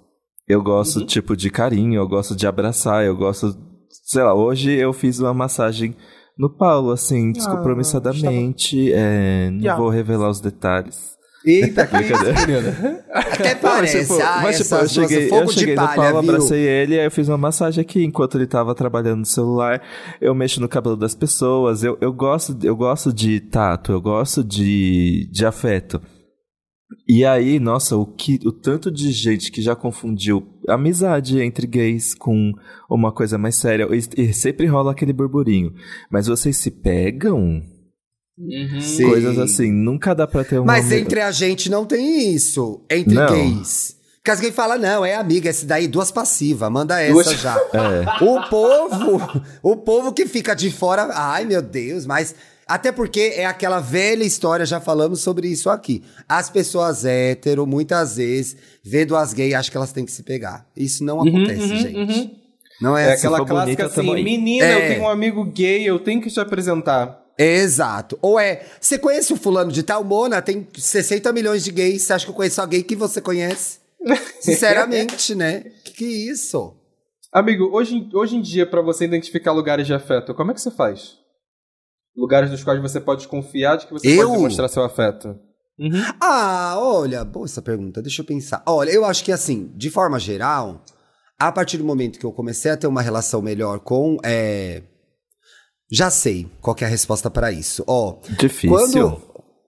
[0.48, 1.06] Eu gosto, uhum.
[1.06, 3.58] tipo, de carinho, eu gosto de abraçar, eu gosto.
[4.06, 5.96] Sei lá, hoje eu fiz uma massagem
[6.38, 8.92] no Paulo, assim, ah, descompromissadamente.
[8.92, 9.82] é, não yeah.
[9.82, 11.14] vou revelar os detalhes.
[11.46, 13.04] Eita, que brincadeira.
[13.12, 13.98] Até parece.
[13.98, 16.32] Mas, tipo, ah, mas, tipo eu cheguei, eu cheguei palha, no Paulo, viu?
[16.32, 19.82] abracei ele, aí eu fiz uma massagem aqui enquanto ele tava trabalhando no celular.
[20.22, 21.84] Eu mexo no cabelo das pessoas.
[21.84, 26.02] Eu, eu, gosto, eu gosto de tato, eu gosto de, de afeto.
[27.08, 32.14] E aí, nossa, o, que, o tanto de gente que já confundiu amizade entre gays
[32.14, 32.54] com
[32.90, 33.88] uma coisa mais séria.
[33.92, 35.74] E, e sempre rola aquele burburinho.
[36.10, 37.62] Mas vocês se pegam?
[38.38, 39.10] Uhum.
[39.10, 40.66] Coisas assim, nunca dá pra ter uma.
[40.66, 42.84] Mas entre a gente não tem isso.
[42.90, 43.28] Entre não.
[43.28, 43.96] gays.
[44.18, 47.42] Porque as gays falam, não, é amiga, esse daí, duas passivas, manda essa duas...
[47.42, 47.58] já.
[47.74, 48.24] É.
[48.24, 52.34] O povo, o povo que fica de fora, ai meu Deus, mas
[52.74, 56.02] até porque é aquela velha história, já falamos sobre isso aqui.
[56.28, 60.66] As pessoas hétero, muitas vezes, vendo as gays, acham que elas têm que se pegar.
[60.76, 61.96] Isso não uhum, acontece, uhum, gente.
[61.96, 62.36] Uhum.
[62.82, 63.28] Não é, é assim.
[63.28, 64.74] aquela clássica assim, menina, é.
[64.74, 67.24] eu tenho um amigo gay, eu tenho que te apresentar.
[67.38, 68.18] Exato.
[68.20, 72.14] Ou é, você conhece o fulano de tal, Mona, tem 60 milhões de gays, você
[72.14, 73.78] acha que eu conheço alguém que você conhece?
[74.42, 75.64] Sinceramente, né?
[75.84, 76.74] Que que é isso?
[77.32, 80.72] Amigo, hoje, hoje em dia, para você identificar lugares de afeto, como é que você
[80.72, 81.22] faz?
[82.16, 84.28] Lugares nos quais você pode confiar de que você eu?
[84.28, 85.38] pode demonstrar seu afeto?
[85.80, 86.04] Uhum.
[86.22, 88.62] Ah, olha, boa essa pergunta, deixa eu pensar.
[88.68, 90.84] Olha, eu acho que assim, de forma geral,
[91.40, 94.18] a partir do momento que eu comecei a ter uma relação melhor com.
[94.24, 94.84] É,
[95.92, 97.84] Já sei qual é a resposta para isso.
[97.88, 98.70] Ó, Difícil.
[98.70, 99.22] Quando,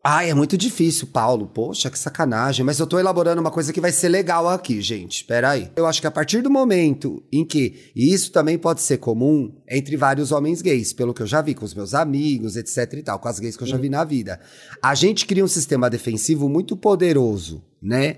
[0.07, 1.47] Ai, é muito difícil, Paulo.
[1.47, 2.63] Poxa, que sacanagem.
[2.63, 5.25] Mas eu tô elaborando uma coisa que vai ser legal aqui, gente.
[5.25, 5.71] Pera aí.
[5.75, 9.51] Eu acho que a partir do momento em que, e isso também pode ser comum
[9.67, 13.01] entre vários homens gays, pelo que eu já vi com os meus amigos, etc e
[13.01, 14.39] tal, com as gays que eu já vi na vida.
[14.79, 18.17] A gente cria um sistema defensivo muito poderoso, né?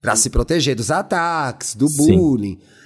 [0.00, 2.58] Pra se proteger dos ataques, do bullying.
[2.58, 2.76] Sim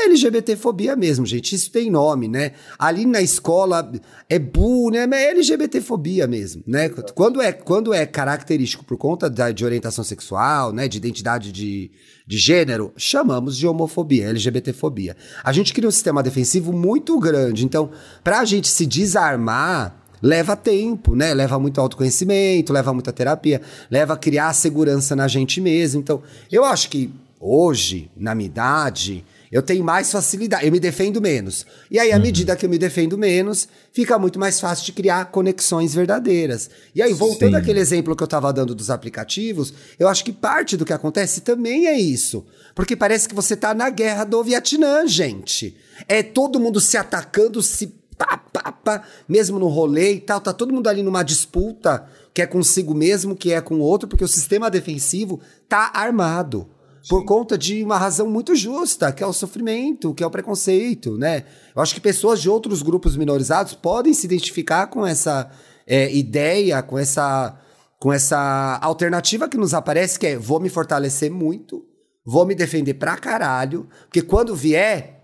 [0.00, 1.54] da LGBTfobia mesmo, gente.
[1.54, 2.52] Isso tem nome, né?
[2.78, 3.90] Ali na escola
[4.28, 5.08] é bu, né?
[5.10, 6.88] É LGBTfobia mesmo, né?
[7.14, 10.88] Quando é, quando é característico por conta da, de orientação sexual, né?
[10.88, 11.90] De identidade de,
[12.26, 15.16] de gênero, chamamos de homofobia, LGBTfobia.
[15.44, 17.64] A gente cria um sistema defensivo muito grande.
[17.64, 17.90] Então,
[18.24, 21.34] pra gente se desarmar, leva tempo, né?
[21.34, 23.60] Leva muito autoconhecimento, leva muita terapia,
[23.90, 26.00] leva a criar segurança na gente mesmo.
[26.00, 31.20] Então, eu acho que hoje, na minha idade, eu tenho mais facilidade, eu me defendo
[31.20, 31.66] menos.
[31.90, 32.22] E aí, à uhum.
[32.22, 36.70] medida que eu me defendo menos, fica muito mais fácil de criar conexões verdadeiras.
[36.94, 37.56] E aí, voltando Sim.
[37.56, 41.40] àquele exemplo que eu estava dando dos aplicativos, eu acho que parte do que acontece
[41.40, 42.46] também é isso.
[42.76, 45.76] Porque parece que você está na guerra do Vietnã, gente.
[46.06, 50.40] É todo mundo se atacando, se pá, pá, pá, mesmo no rolê e tal.
[50.40, 54.08] Tá todo mundo ali numa disputa que é consigo mesmo, que é com o outro,
[54.08, 56.68] porque o sistema defensivo tá armado
[57.08, 61.16] por conta de uma razão muito justa, que é o sofrimento, que é o preconceito,
[61.16, 61.44] né?
[61.74, 65.50] Eu acho que pessoas de outros grupos minorizados podem se identificar com essa
[65.86, 67.58] é, ideia, com essa,
[67.98, 71.84] com essa alternativa que nos aparece, que é vou me fortalecer muito,
[72.24, 75.20] vou me defender pra caralho, porque quando vier,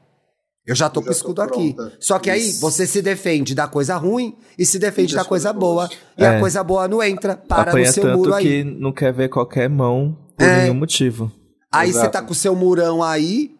[0.66, 1.76] eu já tô já com o escudo aqui.
[2.00, 2.56] Só que Isso.
[2.56, 5.88] aí você se defende da coisa ruim e se defende da coisa boa.
[6.18, 6.28] E é.
[6.28, 8.44] a coisa boa não entra, para Apanha no seu tanto muro aí.
[8.44, 10.62] que não quer ver qualquer mão por é.
[10.62, 11.30] nenhum motivo.
[11.76, 13.54] Aí você tá com o seu murão aí,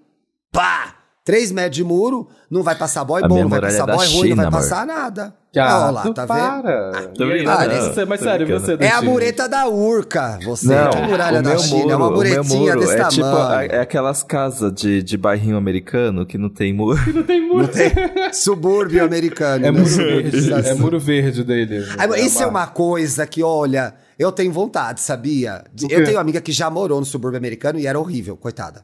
[0.51, 0.96] pá!
[1.27, 4.07] Três metros de muro, não vai passar boy a bom, não vai passar é boy
[4.07, 4.61] China, ruim, não vai amor.
[4.61, 5.35] passar nada.
[5.57, 7.11] Ah, lá, tá para.
[7.19, 7.51] vendo?
[7.51, 10.69] Ah, você, mas sério, você É a mureta da Urca, você.
[10.69, 13.11] Não, é a muralha da China, muro, é uma muretinha desse é tamanho.
[13.11, 17.03] Tipo, é aquelas casas de, de bairrinho americano que não tem muro.
[17.03, 17.63] Que não tem muro.
[17.63, 17.91] Não tem
[18.33, 19.67] subúrbio americano.
[19.67, 19.81] É né?
[19.81, 20.53] muro verde.
[20.53, 21.85] é muro verde dele.
[21.99, 23.95] É isso é uma coisa que, olha...
[24.19, 25.63] Eu tenho vontade, sabia?
[25.91, 28.83] Eu tenho uma amiga que já morou no subúrbio americano e era horrível, coitada.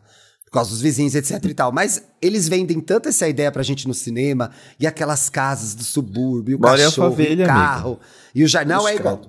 [0.52, 1.72] Por causa dos vizinhos, etc e tal.
[1.72, 6.58] Mas eles vendem tanto essa ideia pra gente no cinema, e aquelas casas do subúrbio,
[6.58, 7.88] o Mora cachorro, favela, o carro.
[7.88, 8.00] Amigo.
[8.34, 8.68] E o jardim.
[8.68, 9.20] Não é igual.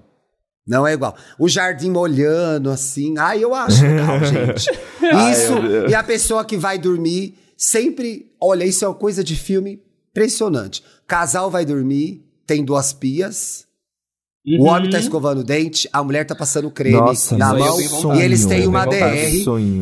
[0.68, 1.16] Não é igual.
[1.40, 3.18] O jardim molhando, assim.
[3.18, 4.70] Ai, eu acho legal, gente.
[4.70, 5.54] Isso.
[5.54, 8.30] Ai, e a pessoa que vai dormir sempre.
[8.38, 9.82] Olha, isso é uma coisa de filme
[10.12, 10.84] impressionante.
[11.08, 13.66] Casal vai dormir, tem duas pias.
[14.46, 14.60] Uhum.
[14.60, 15.04] O homem tá uhum.
[15.04, 18.68] escovando o dente, a mulher tá passando creme Nossa, na mão sonho, e eles têm
[18.68, 19.32] uma DR.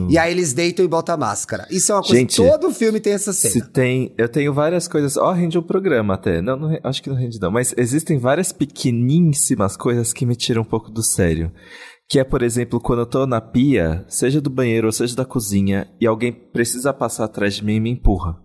[0.08, 1.68] E aí eles deitam e botam a máscara.
[1.72, 3.54] Isso é uma coisa Gente, que todo filme tem essa cena.
[3.54, 5.18] Se tem, eu tenho várias coisas.
[5.18, 6.44] Ó, oh, rende um programa até.
[6.44, 7.50] Não, não, acho que não rende não.
[7.50, 11.52] Mas existem várias pequeníssimas coisas que me tiram um pouco do sério.
[12.08, 15.26] Que é, por exemplo, quando eu tô na pia, seja do banheiro ou seja da
[15.26, 18.38] cozinha, e alguém precisa passar atrás de mim e me empurra.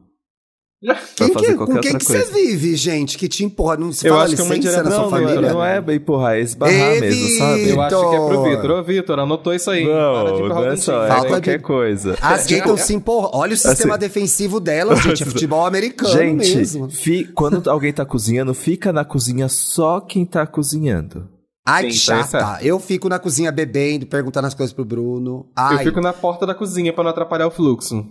[1.16, 3.78] Quem que, com quem que você vive, gente, que te empurra?
[3.78, 5.40] Não se eu fala acho licença que é na não, sua família?
[5.40, 7.68] Não é empurrar, é esbarrar Ei, mesmo, sabe?
[7.70, 8.70] Eu acho que é pro Vitor.
[8.70, 9.86] Ô, Vitor, anotou isso aí.
[9.86, 11.64] Não, não é só, é Falta qualquer de...
[11.64, 12.14] coisa.
[12.20, 13.30] As gays estão se empurrando.
[13.32, 15.22] Olha o sistema assim, defensivo delas, gente.
[15.22, 16.90] É futebol americano gente, mesmo.
[16.90, 21.26] Fi, quando alguém tá cozinhando, fica na cozinha só quem tá cozinhando.
[21.66, 22.58] Ai, Sim, que é chata.
[22.62, 25.50] Eu fico na cozinha bebendo, perguntando as coisas pro Bruno.
[25.56, 25.76] Ai.
[25.76, 28.06] Eu fico na porta da cozinha para não atrapalhar o fluxo.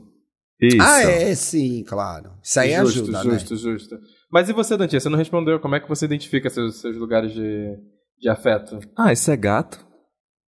[0.62, 0.82] Isso.
[0.82, 2.32] Ah, é, sim, claro.
[2.41, 3.39] Isso aí justo, ajuda, justo, né?
[3.39, 4.00] Justo, justo.
[4.32, 5.00] Mas e você, Dantinha?
[5.00, 5.60] Você não respondeu.
[5.60, 7.78] Como é que você identifica seus, seus lugares de,
[8.20, 8.80] de afeto?
[8.98, 9.86] Ah, isso é gato.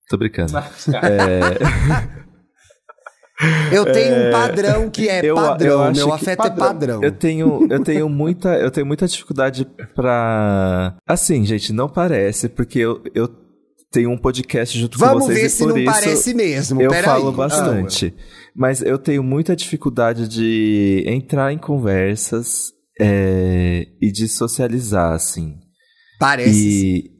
[0.10, 0.54] Tô brincando.
[0.58, 2.28] é...
[3.72, 5.86] Eu tenho um é, padrão que é eu, padrão.
[5.86, 6.56] Eu Meu afeto padrão.
[6.56, 7.04] é padrão.
[7.04, 10.98] Eu tenho, eu tenho muita, eu tenho muita dificuldade pra.
[11.06, 13.28] Assim, gente, não parece, porque eu, eu
[13.92, 15.60] tenho um podcast junto Vamos com vocês.
[15.60, 16.82] Vamos ver se não parece mesmo.
[16.82, 17.36] Eu Pera falo aí.
[17.36, 18.14] bastante.
[18.16, 18.22] Ah,
[18.56, 25.56] mas eu tenho muita dificuldade de entrar em conversas é, e de socializar, assim.
[26.20, 27.12] Parece.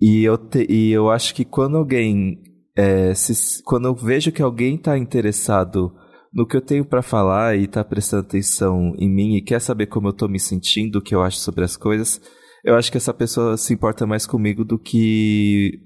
[0.00, 2.42] E, e, eu, te, e eu acho que quando alguém.
[2.76, 5.94] É, se, quando eu vejo que alguém está interessado
[6.32, 9.86] no que eu tenho para falar e está prestando atenção em mim e quer saber
[9.86, 12.20] como eu estou me sentindo, o que eu acho sobre as coisas,
[12.64, 15.78] eu acho que essa pessoa se importa mais comigo do que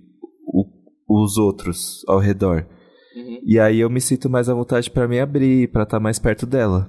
[0.49, 0.65] o,
[1.09, 2.67] os outros ao redor.
[3.15, 3.41] Uhum.
[3.45, 6.19] E aí eu me sinto mais à vontade para me abrir, para estar tá mais
[6.19, 6.89] perto dela.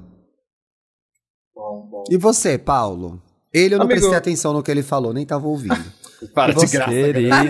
[1.55, 2.03] Bom, bom.
[2.09, 3.21] E você, Paulo?
[3.53, 3.99] Ele eu não Amigo...
[3.99, 5.75] prestei atenção no que ele falou, nem tava ouvindo.
[6.35, 6.91] Para de graça.
[6.91, 7.47] Querida,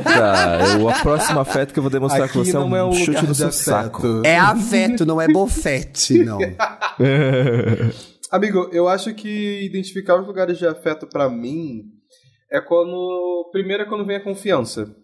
[0.80, 3.26] o próximo afeto que eu vou demonstrar Aqui com você é um, é um chute
[3.26, 3.64] no seu afeto.
[3.64, 4.22] saco.
[4.24, 6.38] É afeto, não é bofete, não.
[8.32, 11.82] Amigo, eu acho que identificar os lugares de afeto para mim
[12.52, 13.50] é quando.
[13.52, 14.96] Primeiro é quando vem a confiança.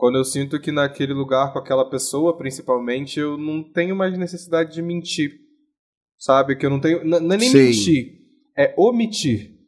[0.00, 4.72] Quando eu sinto que naquele lugar com aquela pessoa, principalmente, eu não tenho mais necessidade
[4.72, 5.38] de mentir.
[6.18, 6.56] Sabe?
[6.56, 7.04] Que eu não tenho.
[7.04, 7.58] Não é nem Sim.
[7.58, 8.18] mentir,
[8.56, 9.58] é omitir.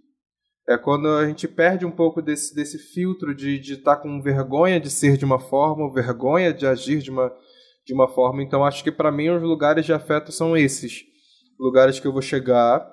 [0.67, 4.23] É quando a gente perde um pouco desse, desse filtro de estar de tá com
[4.23, 7.31] vergonha de ser de uma forma, vergonha de agir de uma,
[7.85, 8.43] de uma forma.
[8.43, 11.03] Então, acho que para mim os lugares de afeto são esses.
[11.61, 12.91] Lugares que eu vou chegar,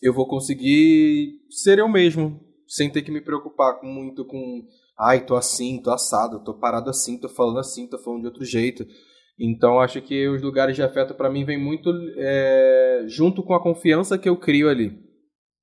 [0.00, 4.62] eu vou conseguir ser eu mesmo, sem ter que me preocupar muito com,
[5.00, 8.44] ai, tô assim, tô assado, tô parado assim, tô falando assim, tô falando de outro
[8.44, 8.86] jeito.
[9.38, 13.62] Então, acho que os lugares de afeto para mim vem muito é, junto com a
[13.62, 15.10] confiança que eu crio ali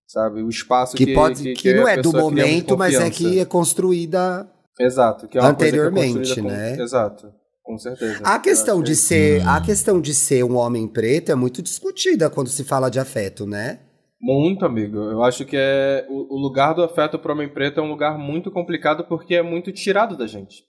[0.08, 0.42] sabe?
[0.42, 3.40] O espaço que, que pode que, que, que não é do momento, mas é que
[3.40, 6.76] é construída Exato, que é anteriormente, é né?
[6.76, 7.34] Com, exato.
[7.64, 8.22] Com certeza.
[8.24, 12.48] A questão de ser, a questão de ser um homem preto é muito discutida quando
[12.48, 13.80] se fala de afeto, né?
[14.20, 14.98] Muito, amigo.
[14.98, 17.90] Eu acho que é o, o lugar do afeto para o homem preto é um
[17.90, 20.64] lugar muito complicado porque é muito tirado da gente.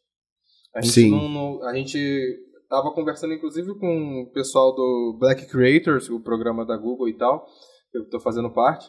[0.74, 1.10] A gente Sim.
[1.10, 1.98] Não, não, a gente
[2.68, 7.46] tava conversando inclusive com o pessoal do Black Creators, o programa da Google e tal,
[7.90, 8.86] que eu estou fazendo parte.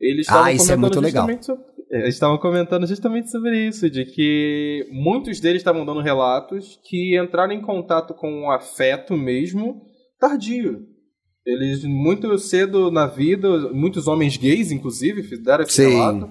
[0.00, 1.28] Eles ah, isso é muito legal.
[1.42, 7.18] Sobre, eles estavam comentando justamente sobre isso, de que muitos deles estavam dando relatos que
[7.18, 9.82] entraram em contato com o afeto mesmo
[10.18, 10.86] tardio.
[11.44, 15.90] Eles, muito cedo na vida, muitos homens gays, inclusive, fizeram esse Sim.
[15.90, 16.28] relato,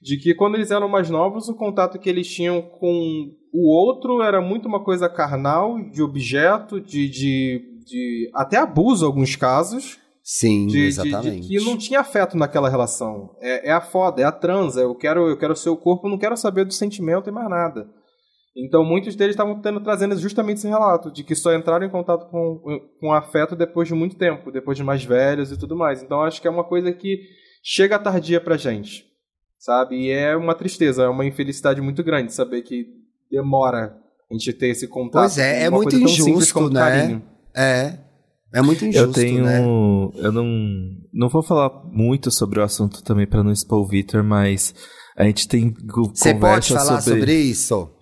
[0.00, 4.22] de que quando eles eram mais novos, o contato que eles tinham com o outro
[4.22, 9.98] era muito uma coisa carnal, de objeto, de, de, de até abuso em alguns casos.
[10.22, 11.42] Sim, de, exatamente.
[11.42, 13.36] De, de, que não tinha afeto naquela relação.
[13.40, 14.80] É, é a foda, é a transa.
[14.80, 17.86] Eu quero, eu quero o seu corpo, não quero saber do sentimento e mais nada.
[18.56, 22.60] Então muitos deles estavam trazendo justamente esse relato, de que só entraram em contato com,
[23.00, 26.02] com afeto depois de muito tempo, depois de mais velhos e tudo mais.
[26.02, 27.20] Então acho que é uma coisa que
[27.62, 29.04] chega tardia pra gente,
[29.58, 29.96] sabe?
[29.96, 32.86] E é uma tristeza, é uma infelicidade muito grande saber que
[33.28, 33.96] demora
[34.30, 35.22] a gente ter esse contato.
[35.22, 36.80] Pois é, é muito injusto, né?
[36.80, 37.22] Carinho.
[37.56, 37.98] É,
[38.52, 39.58] é muito injusto, eu tenho, né?
[39.60, 40.46] Eu não,
[41.12, 44.72] não vou falar muito sobre o assunto também para não expor o Victor, mas
[45.16, 45.74] a gente tem
[46.14, 47.20] Você pode falar sobre...
[47.20, 47.34] sobre...
[47.34, 47.93] isso?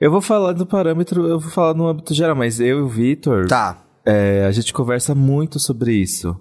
[0.00, 2.88] Eu vou falar do parâmetro, eu vou falar no âmbito geral, mas eu e o
[2.88, 3.82] Victor, tá.
[4.06, 6.36] É, a gente conversa muito sobre isso.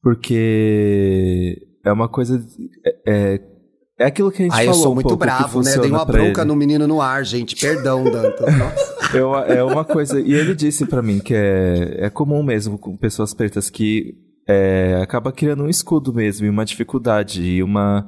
[0.00, 2.44] Porque é uma coisa.
[3.06, 3.40] É,
[3.98, 4.70] é aquilo que a gente ah, falou.
[4.70, 5.76] Ah, eu sou muito bravo, né?
[5.78, 7.56] Dei uma bronca no menino no ar, gente.
[7.56, 8.94] Perdão, Dantas.
[9.14, 10.20] Eu, é uma coisa.
[10.20, 14.12] E ele disse para mim que é, é comum mesmo com pessoas pretas que
[14.48, 18.06] é, acaba criando um escudo mesmo, e uma dificuldade, e uma,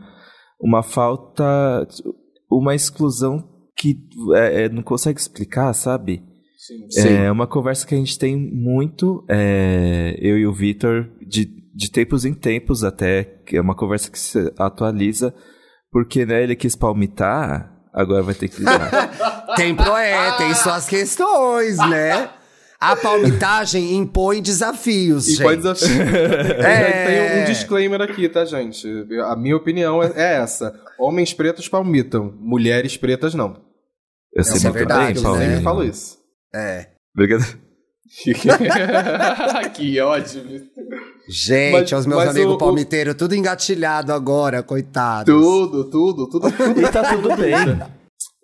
[0.60, 1.86] uma falta.
[2.50, 3.98] Uma exclusão que
[4.34, 6.22] é, é não consegue explicar, sabe?
[6.90, 7.08] Sim.
[7.08, 11.90] É uma conversa que a gente tem muito, é, eu e o Vitor, de, de
[11.90, 15.32] tempos em tempos até, que é uma conversa que se atualiza
[15.96, 18.90] porque, né, ele quis palmitar, agora vai ter que lidar.
[19.56, 22.28] tem pro, é, tem suas questões, né?
[22.78, 25.62] A palmitagem impõe desafios, impõe gente.
[25.62, 25.98] desafios.
[26.62, 27.06] é...
[27.06, 28.86] Tem um disclaimer aqui, tá, gente?
[29.24, 30.78] A minha opinião é, é essa.
[30.98, 33.65] Homens pretos palmitam, mulheres pretas não.
[34.36, 35.56] Eu sei Essa é verdade, bem, né?
[35.56, 36.18] Eu falo isso.
[36.54, 36.90] É.
[37.14, 37.58] Obrigado.
[39.74, 40.68] que ódio.
[41.26, 45.34] Gente, mas, os meus amigos palmiteiros, tudo engatilhado agora, coitados.
[45.34, 46.52] Tudo, tudo, tudo.
[46.52, 46.80] tudo.
[46.80, 47.54] e tá tudo bem.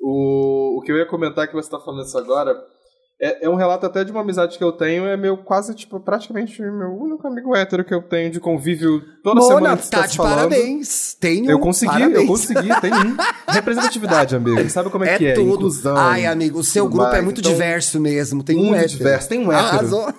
[0.01, 2.57] O, o que eu ia comentar que você tá falando isso agora
[3.23, 6.01] é, é, um relato até de uma amizade que eu tenho, é meu quase, tipo,
[6.01, 10.01] praticamente meu único amigo hétero que eu tenho de convívio toda Mona, semana que tá,
[10.01, 11.15] tá de parabéns.
[11.21, 12.21] Tenho Eu consegui, parabéns.
[12.21, 13.17] eu consegui, tem um.
[13.47, 14.69] Representatividade, amigo.
[14.69, 15.35] Sabe como é, é que é?
[15.35, 15.55] Tudo.
[15.55, 15.97] Inclusão.
[15.97, 17.19] Ai, amigo, o seu grupo é mais.
[17.19, 18.43] é muito então, diverso mesmo.
[18.43, 18.99] Tem muito um hétero.
[18.99, 19.69] diverso, tem um hétero.
[19.69, 20.15] Arrasou.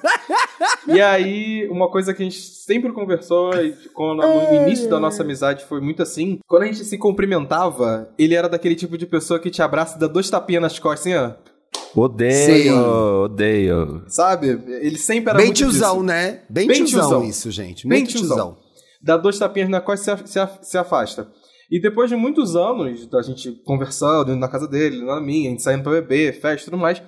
[0.88, 5.24] E aí, uma coisa que a gente sempre conversou, e quando, no início da nossa
[5.24, 9.40] amizade foi muito assim, quando a gente se cumprimentava, ele era daquele tipo de pessoa
[9.40, 11.53] que te abraça e dá dois tapinhas nas costas, assim, ó.
[11.96, 12.72] Odeio, Sim.
[12.72, 14.04] odeio.
[14.08, 14.48] Sabe?
[14.82, 16.04] Ele sempre era Bem muito tiozão, disso.
[16.04, 16.42] né?
[16.50, 17.88] Bem, Bem tiozão, tiozão, isso, gente.
[17.88, 18.28] Bem tiozão.
[18.36, 18.58] tiozão.
[19.02, 21.30] Dá dois tapinhas na costa e se, afasta.
[21.70, 25.62] E depois de muitos anos da gente conversando, na casa dele, na minha, a gente
[25.64, 27.02] saindo pra beber, festa e tudo mais,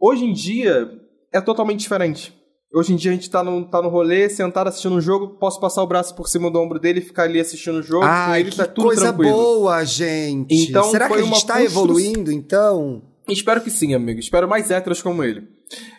[0.00, 0.88] hoje em dia
[1.32, 2.32] é totalmente diferente.
[2.74, 5.60] Hoje em dia a gente tá no, tá no rolê, sentado assistindo um jogo, posso
[5.60, 8.40] passar o braço por cima do ombro dele e ficar ali assistindo o jogo, Ai,
[8.40, 9.32] ele que tá tudo coisa tranquilo.
[9.32, 10.54] boa, gente.
[10.70, 13.02] Então, Será que a gente tá evoluindo, então?
[13.28, 14.20] Espero que sim, amigo.
[14.20, 15.48] Espero mais héteros como ele.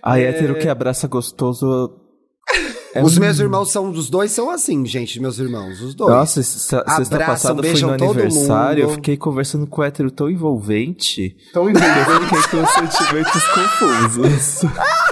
[0.02, 0.24] Ah, é...
[0.24, 2.00] hétero que abraça gostoso.
[2.96, 3.22] É os um...
[3.22, 6.14] meus irmãos são, os dois são assim, gente, meus irmãos, os dois.
[6.14, 11.36] Nossa, sexta passada foi no aniversário, eu fiquei conversando com o hétero tão envolvente.
[11.52, 14.62] Tão envolvente que eu com sentimentos confusos.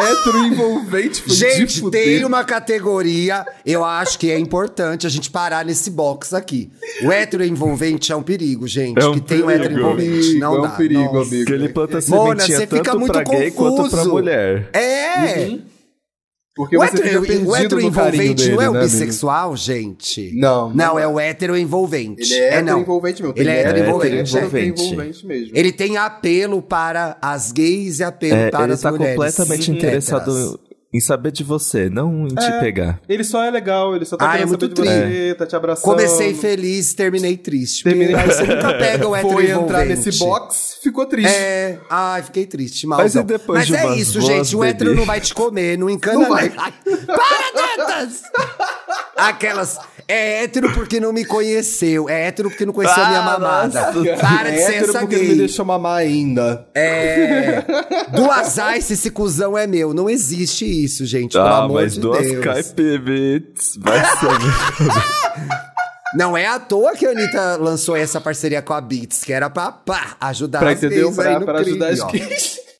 [0.00, 5.64] hétero envolvente foi Gente, tem uma categoria, eu acho que é importante a gente parar
[5.64, 6.70] nesse box aqui.
[7.02, 9.00] O hétero envolvente é um perigo, gente.
[9.00, 9.46] É um que perigo.
[9.48, 10.38] tem um hétero envolvente.
[10.38, 10.68] Não é um dá.
[10.70, 11.28] perigo, Nossa.
[11.30, 11.46] amigo.
[11.46, 13.42] Que ele planta sementinha Mona, você fica muito pra confuso.
[13.42, 14.68] gay quanto pra mulher.
[14.72, 15.46] É!
[15.48, 15.62] Uhum.
[16.54, 19.56] Porque o hétero, o hétero envolvente dele, não é o né, bissexual, amigo?
[19.56, 20.32] gente?
[20.34, 20.68] Não.
[20.70, 21.06] Não, não é.
[21.06, 22.22] o hétero envolvente.
[22.22, 23.34] Ele é, é hétero envolvente mesmo.
[23.36, 24.36] Ele é hétero envolvente.
[24.36, 25.52] É envolvente mesmo.
[25.54, 29.16] Ele tem apelo para as gays e apelo é, para as tá mulheres.
[29.16, 30.60] Ele tá completamente interessado
[30.92, 33.00] em saber de você, não em te é, pegar.
[33.08, 35.46] Ele só é legal, ele só tá ah, querendo é muito saber de você, tá
[35.46, 35.84] te abraçando.
[35.84, 37.84] Comecei feliz, terminei triste.
[37.84, 38.14] Terminei...
[38.14, 41.32] Aí você nunca pega o hétero Foi entrar nesse box, ficou triste.
[41.32, 42.98] É, ai, fiquei triste, mal.
[42.98, 46.18] Mas, depois Mas de é isso, gente, o hétero não vai te comer, não encana
[46.18, 46.50] não vai.
[46.50, 46.72] Para,
[47.76, 48.22] gatas!
[49.16, 49.78] Aquelas,
[50.08, 53.92] é hétero porque não me conheceu, é hétero porque não conheceu ah, minha mamada.
[53.92, 54.16] Nossa.
[54.20, 55.24] Para é de ser essa porque gay.
[55.24, 56.66] não me deixou mamar ainda.
[56.74, 57.62] É,
[58.14, 61.36] duas ice, esse cuzão é meu, não existe isso gente.
[61.38, 62.44] Ah, pelo amor mas de duas Deus.
[63.78, 65.60] Vai ser.
[66.12, 69.48] Não é à toa que a Anitta lançou essa parceria com a Beats, que era
[69.48, 70.80] pra pá, ajudar pra, as?
[70.80, 72.02] Pra, aí pra ajudar as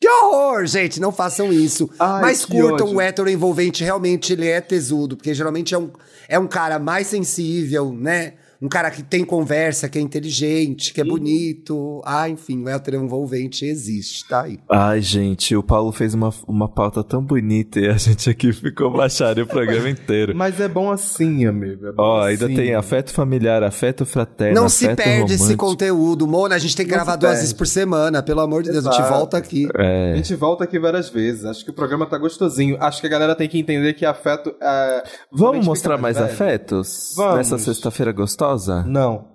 [0.01, 1.91] Que horror, gente, não façam isso.
[1.99, 2.97] Ai, Mas curtam ódio.
[2.97, 5.91] o hétero envolvente, realmente ele é tesudo, porque geralmente é um,
[6.27, 8.35] é um cara mais sensível, né?
[8.61, 12.03] Um cara que tem conversa, que é inteligente, que é bonito.
[12.05, 14.59] Ah, enfim, o hétero envolvente existe, tá aí.
[14.69, 18.91] Ai, gente, o Paulo fez uma, uma pauta tão bonita e a gente aqui ficou
[18.91, 20.37] baixaria o programa inteiro.
[20.37, 21.87] Mas é bom assim, amigo.
[21.87, 22.55] É Ó, ainda assim.
[22.55, 24.55] tem afeto familiar, afeto fraterno.
[24.55, 25.45] Não afeto se perde romântico.
[25.45, 26.55] esse conteúdo, Mona.
[26.55, 28.85] A gente tem que Não gravar duas vezes por semana, pelo amor de Deus.
[28.85, 28.97] Exato.
[28.97, 29.69] A gente volta aqui.
[29.75, 30.13] É.
[30.13, 31.47] A gente volta aqui várias vezes.
[31.47, 32.77] Acho que o programa tá gostosinho.
[32.79, 34.55] Acho que a galera tem que entender que afeto.
[34.61, 35.03] É...
[35.33, 37.15] Vamos mostrar mais, mais afetos?
[37.17, 37.37] Vamos.
[37.37, 38.50] Nessa sexta-feira gostosa?
[38.87, 39.29] Não.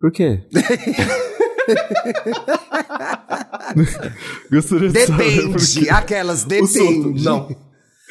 [0.00, 0.42] Por quê?
[4.50, 5.88] Gostaria de depende.
[5.90, 7.24] Aquelas, depende.
[7.24, 7.48] Não.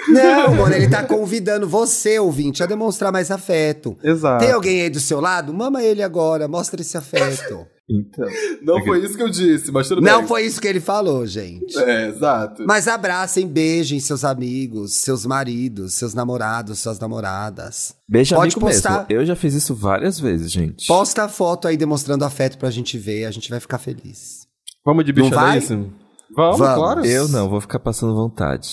[0.08, 3.98] Não, mano, ele tá convidando você, ouvinte, a demonstrar mais afeto.
[4.04, 4.44] Exato.
[4.44, 5.54] Tem alguém aí do seu lado?
[5.54, 7.66] Mama ele agora, mostra esse afeto.
[7.90, 8.26] Então.
[8.62, 10.28] Não é foi isso que eu disse, mas tudo Não bem.
[10.28, 11.78] foi isso que ele falou, gente.
[11.78, 12.64] É, exato.
[12.66, 17.94] Mas abracem, beijem seus amigos, seus maridos, seus namorados, suas namoradas.
[18.08, 19.06] Beija Pode postar.
[19.10, 19.22] Mesmo.
[19.22, 20.88] Eu já fiz isso várias vezes, gente.
[20.88, 24.48] Posta a foto aí demonstrando afeto pra gente ver, a gente vai ficar feliz.
[24.86, 25.94] Vamos de bichadíssimo?
[26.36, 27.06] Vamos, Vamos, claro.
[27.06, 28.70] Eu não, vou ficar passando vontade.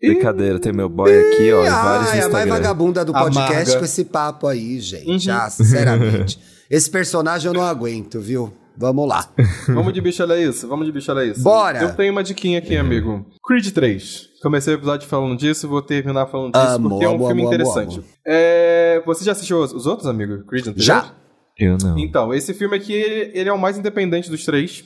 [0.00, 3.78] Brincadeira, tem meu boy aqui, ó, vários Ai, a mais vagabunda do podcast Amarga.
[3.78, 5.28] com esse papo aí, gente.
[5.30, 5.34] Uhum.
[5.34, 6.38] Ah, sinceramente.
[6.74, 8.52] Esse personagem eu não aguento, viu?
[8.76, 9.32] Vamos lá.
[9.68, 11.40] Vamos de bicho é isso, vamos de bicho é isso.
[11.40, 11.80] Bora!
[11.80, 13.24] Eu tenho uma diquinha aqui, amigo.
[13.46, 14.30] Creed 3.
[14.42, 17.42] Comecei o episódio falando disso, vou terminar falando disso, amo, porque é um amo, filme
[17.42, 18.02] amo, interessante.
[18.26, 19.00] É...
[19.06, 20.44] Você já assistiu os, os outros, amigo?
[20.46, 20.84] Creed anterior?
[20.84, 21.14] Já.
[21.56, 21.96] Eu não.
[21.96, 24.84] Então, esse filme aqui, ele é o mais independente dos três.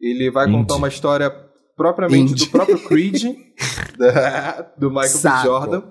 [0.00, 0.56] Ele vai Indie.
[0.56, 1.30] contar uma história
[1.76, 2.46] propriamente Indie.
[2.46, 3.22] do próprio Creed,
[3.96, 5.44] da, do Michael B.
[5.44, 5.82] Jordan.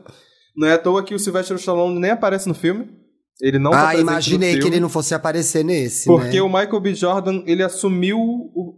[0.58, 2.99] Não é à toa que o Sylvester Stallone nem aparece no filme.
[3.42, 6.06] Ele não tá Ah, imaginei que ele não fosse aparecer nesse.
[6.06, 6.42] Porque né?
[6.42, 6.94] o Michael B.
[6.94, 8.20] Jordan, ele assumiu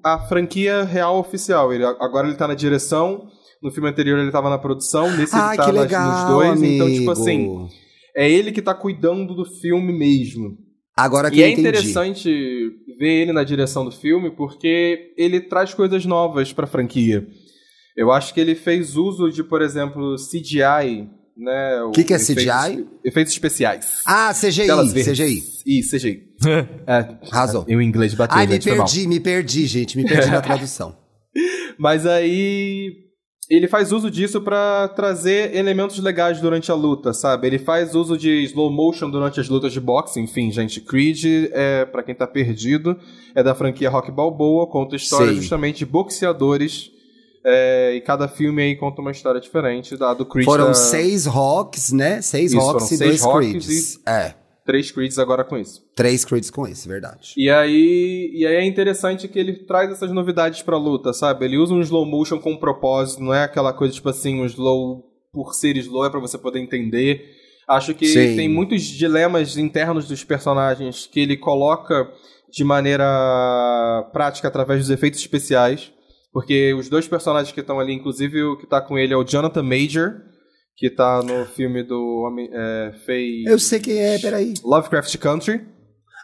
[0.04, 1.74] a franquia real oficial.
[1.74, 3.28] Ele, agora ele tá na direção.
[3.62, 5.10] No filme anterior ele tava na produção.
[5.18, 6.52] Nesse ah, ele tá legal, nos dois.
[6.52, 6.74] Amigo.
[6.74, 7.68] Então, tipo assim.
[8.16, 10.58] É ele que tá cuidando do filme mesmo.
[10.96, 11.68] Agora que e é entendi.
[11.70, 12.30] interessante
[13.00, 17.26] ver ele na direção do filme porque ele traz coisas novas pra franquia.
[17.96, 21.82] Eu acho que ele fez uso de, por exemplo, CGI né?
[21.84, 22.34] O que, que é CGI?
[22.34, 24.02] Efeitos, efeitos especiais.
[24.06, 24.68] Ah, CGI,
[25.04, 25.44] CGI.
[25.66, 26.24] Isso, CGI.
[26.88, 27.66] é, Razão.
[27.68, 30.96] E o inglês bateu, Ai, me perdi, me perdi, gente, me perdi na tradução.
[31.78, 33.12] Mas aí
[33.50, 37.48] ele faz uso disso para trazer elementos legais durante a luta, sabe?
[37.48, 40.80] Ele faz uso de slow motion durante as lutas de boxe, enfim, gente.
[40.80, 42.98] Creed, é, para quem tá perdido,
[43.36, 46.92] é da franquia Rock Balboa, conta história justamente de boxeadores
[47.44, 50.46] é, e cada filme aí conta uma história diferente da do Creed.
[50.46, 50.74] Foram da...
[50.74, 52.22] seis rocks, né?
[52.22, 53.96] Seis isso, rocks e dois Creeds.
[53.96, 54.36] E é.
[54.64, 55.82] Três Creeds agora com isso.
[55.96, 57.34] Três Creeds com isso, verdade.
[57.36, 61.46] E aí, e aí é interessante que ele traz essas novidades pra luta, sabe?
[61.46, 64.46] Ele usa um slow motion com um propósito, não é aquela coisa tipo assim, um
[64.46, 67.26] slow por ser slow, é pra você poder entender.
[67.68, 68.36] Acho que Sim.
[68.36, 72.12] tem muitos dilemas internos dos personagens que ele coloca
[72.52, 75.92] de maneira prática através dos efeitos especiais.
[76.32, 79.24] Porque os dois personagens que estão ali, inclusive o que está com ele é o
[79.24, 80.22] Jonathan Major,
[80.78, 82.50] que está no filme do Homem.
[82.52, 83.46] É, fez.
[83.46, 84.54] Eu sei quem é, peraí.
[84.64, 85.62] Lovecraft Country.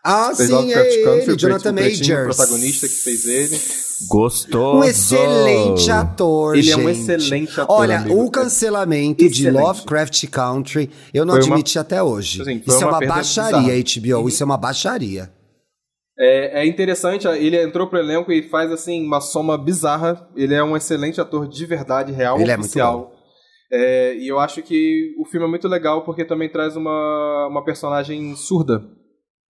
[0.04, 2.22] Ah, fez sim, Lovecraft é Country, ele, Jonathan Major.
[2.22, 3.60] O protagonista que fez ele.
[4.08, 4.78] Gostoso.
[4.78, 6.80] Um excelente ator, Ele gente.
[6.80, 8.24] é um excelente ator, Olha, amigo.
[8.24, 9.56] o cancelamento excelente.
[9.56, 11.82] de Lovecraft Country, eu não foi admiti uma...
[11.82, 12.42] até hoje.
[12.42, 14.20] Assim, isso, é uma baixaria, bizarra.
[14.22, 15.32] HBO, isso é uma baixaria.
[16.20, 20.28] É, é, interessante, ele entrou pro elenco e faz assim uma soma bizarra.
[20.36, 23.14] Ele é um excelente ator de verdade, real, ele é oficial.
[23.72, 27.64] É, e eu acho que o filme é muito legal porque também traz uma, uma
[27.64, 28.84] personagem surda.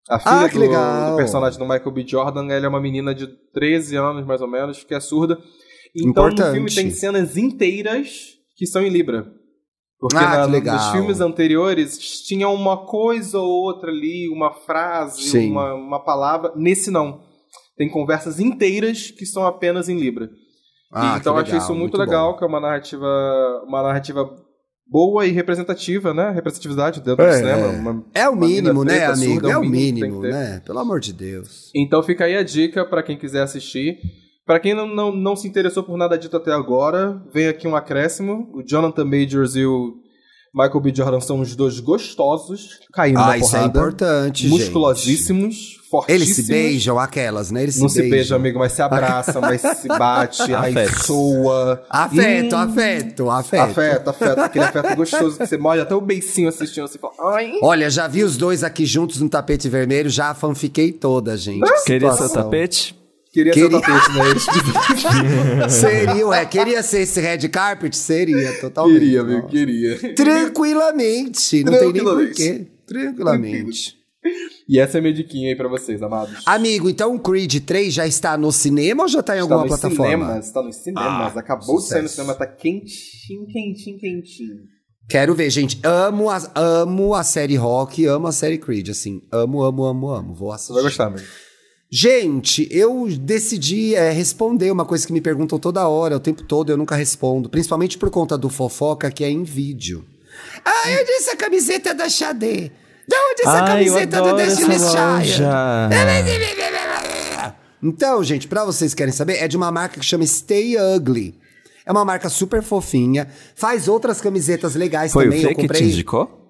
[0.09, 2.05] A filha ah, do, do, personagem do Michael B.
[2.07, 5.37] Jordan, ela é uma menina de 13 anos, mais ou menos, que é surda.
[5.95, 6.47] Então Importante.
[6.47, 9.36] no filme tem cenas inteiras que são em Libra.
[9.99, 15.73] Porque ah, na, nos filmes anteriores tinha uma coisa ou outra ali, uma frase, uma,
[15.73, 16.53] uma palavra.
[16.55, 17.21] Nesse não.
[17.75, 20.29] Tem conversas inteiras que são apenas em Libra.
[20.91, 22.37] Ah, então eu achei isso muito, muito legal, bom.
[22.37, 23.05] que é uma narrativa,
[23.65, 24.29] uma narrativa
[24.89, 26.31] boa e representativa, né?
[26.31, 28.05] Representatividade dentro é, do cinema.
[28.13, 29.33] é o mínimo, né, amigo?
[29.33, 30.61] Surda, é o mínimo, né?
[30.65, 31.71] Pelo amor de Deus.
[31.75, 33.99] Então fica aí a dica para quem quiser assistir.
[34.47, 37.75] Para quem não, não, não se interessou por nada dito até agora, vem aqui um
[37.75, 38.49] acréscimo.
[38.53, 39.93] O Jonathan Majors e o
[40.55, 40.93] Michael B.
[40.95, 43.45] Jordan são os dois gostosos, caindo ah, na porrada.
[43.45, 45.89] isso é importante, Musculosíssimos, gente.
[45.89, 46.09] fortíssimos.
[46.09, 47.63] Eles se beijam, aquelas, né?
[47.63, 48.03] Eles se Não beijam.
[48.03, 50.73] se beijam, amigo, mas se abraçam, mas se bate, aí
[51.03, 51.83] soa.
[51.89, 52.59] Afeto, hum.
[52.59, 53.61] afeto, afeto.
[53.61, 54.39] Afeto, afeto.
[54.39, 57.51] Aquele afeto gostoso que você molha até o beicinho assistindo, assim, fala, ai.
[57.61, 61.69] Olha, já vi os dois aqui juntos no tapete vermelho, já fanfiquei toda, gente.
[61.85, 62.96] Queria seu tapete?
[63.37, 63.69] Queria, queria...
[63.69, 65.13] ser tapete,
[65.59, 65.69] né?
[65.69, 66.45] seria, ué.
[66.47, 67.95] Queria ser esse red carpet?
[67.95, 68.99] Seria, totalmente.
[68.99, 70.15] Queria, meu, queria.
[70.15, 71.63] Tranquilamente.
[71.63, 72.67] Não tem nem porquê.
[72.87, 73.95] Tranquilamente.
[74.67, 76.41] E essa é a minha diquinha aí pra vocês, amados.
[76.47, 79.67] Amigo, então o Creed 3 já está no cinema ou já está em está alguma
[79.67, 80.25] plataforma?
[80.25, 81.37] Cinemas, está nos cinemas.
[81.37, 81.83] Ah, Acabou sucesso.
[81.83, 84.57] de sair no cinema, tá quentinho, quentinho, quentinho.
[85.07, 85.79] Quero ver, gente.
[85.83, 89.21] Amo a, amo a série Rock, amo a série Creed, assim.
[89.31, 90.33] Amo, amo, amo, amo.
[90.33, 90.73] Vou assistir.
[90.73, 91.27] Você vai gostar, amigo.
[91.89, 96.69] Gente, eu decidi é, responder uma coisa que me perguntam toda hora, o tempo todo,
[96.69, 97.49] eu nunca respondo.
[97.49, 100.05] Principalmente por conta do fofoca, que é em vídeo.
[100.65, 102.71] Ah, eu disse a camiseta da Xadê.
[103.07, 105.43] De onde essa Ai, camiseta do Destiny's Child?
[107.81, 111.35] Então, gente, para vocês querem saber, é de uma marca que chama Stay Ugly.
[111.85, 113.29] É uma marca super fofinha.
[113.55, 115.41] Faz outras camisetas legais Foi também.
[115.41, 116.49] Foi o Fê que te indicou?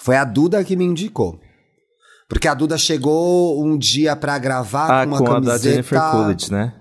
[0.00, 1.40] Foi a Duda que me indicou.
[2.28, 5.54] Porque a Duda chegou um dia para gravar ah, com uma com camiseta...
[5.54, 6.74] a da Jennifer Coolidge, né?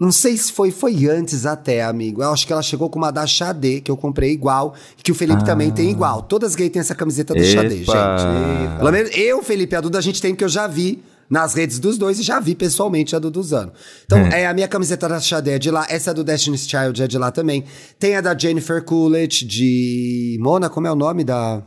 [0.00, 2.22] Não sei se foi, foi antes até, amigo.
[2.22, 5.14] Eu acho que ela chegou com uma da Xadê, que eu comprei igual, que o
[5.14, 5.44] Felipe ah.
[5.44, 6.22] também tem igual.
[6.22, 7.90] Todas gays têm essa camiseta do Xadê, gente.
[7.90, 8.76] Epa.
[8.78, 11.54] Pelo menos eu, Felipe e a Duda, a gente tem, porque eu já vi nas
[11.54, 13.72] redes dos dois e já vi pessoalmente a do Duzano.
[14.04, 14.28] Então, hum.
[14.32, 17.16] é a minha camiseta da Xadê é de lá, essa do Destiny's Child é de
[17.16, 17.64] lá também.
[17.98, 21.62] Tem a da Jennifer Coolidge, de Mona, como é o nome da...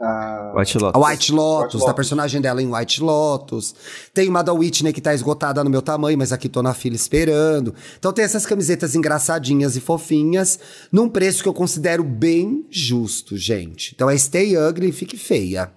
[0.00, 1.02] A White Lotus.
[1.02, 1.88] A White Lotus, White Lotus.
[1.88, 3.74] a personagem dela em White Lotus.
[4.14, 6.94] Tem uma da Whitney que tá esgotada no meu tamanho, mas aqui tô na fila
[6.94, 7.74] esperando.
[7.98, 10.58] Então tem essas camisetas engraçadinhas e fofinhas,
[10.92, 13.92] num preço que eu considero bem justo, gente.
[13.94, 15.72] Então é Stay Ugly e Fique Feia.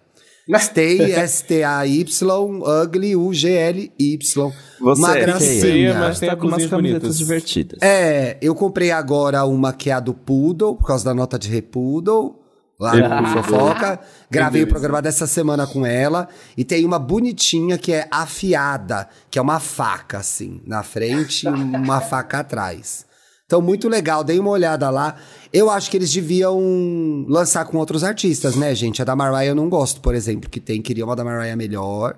[0.59, 4.19] Stay, S-T-A-Y, Ugly, U-G-L-Y.
[4.19, 5.61] Você uma é gracinha.
[5.61, 7.80] Feia, mas tem tá com umas camisetas divertidas.
[7.82, 11.49] É, eu comprei agora uma que é a do Poodle, por causa da nota de
[11.49, 12.41] Repoodle
[12.82, 14.00] lá no Fofoca.
[14.30, 16.28] Gravei o programa dessa semana com ela.
[16.58, 21.50] E tem uma bonitinha que é afiada, que é uma faca, assim, na frente e
[21.50, 23.06] uma faca atrás.
[23.46, 25.18] Então, muito legal, dei uma olhada lá.
[25.52, 29.02] Eu acho que eles deviam lançar com outros artistas, né, gente?
[29.02, 32.18] A da Mariah eu não gosto, por exemplo, que tem, queria uma da Mariah melhor.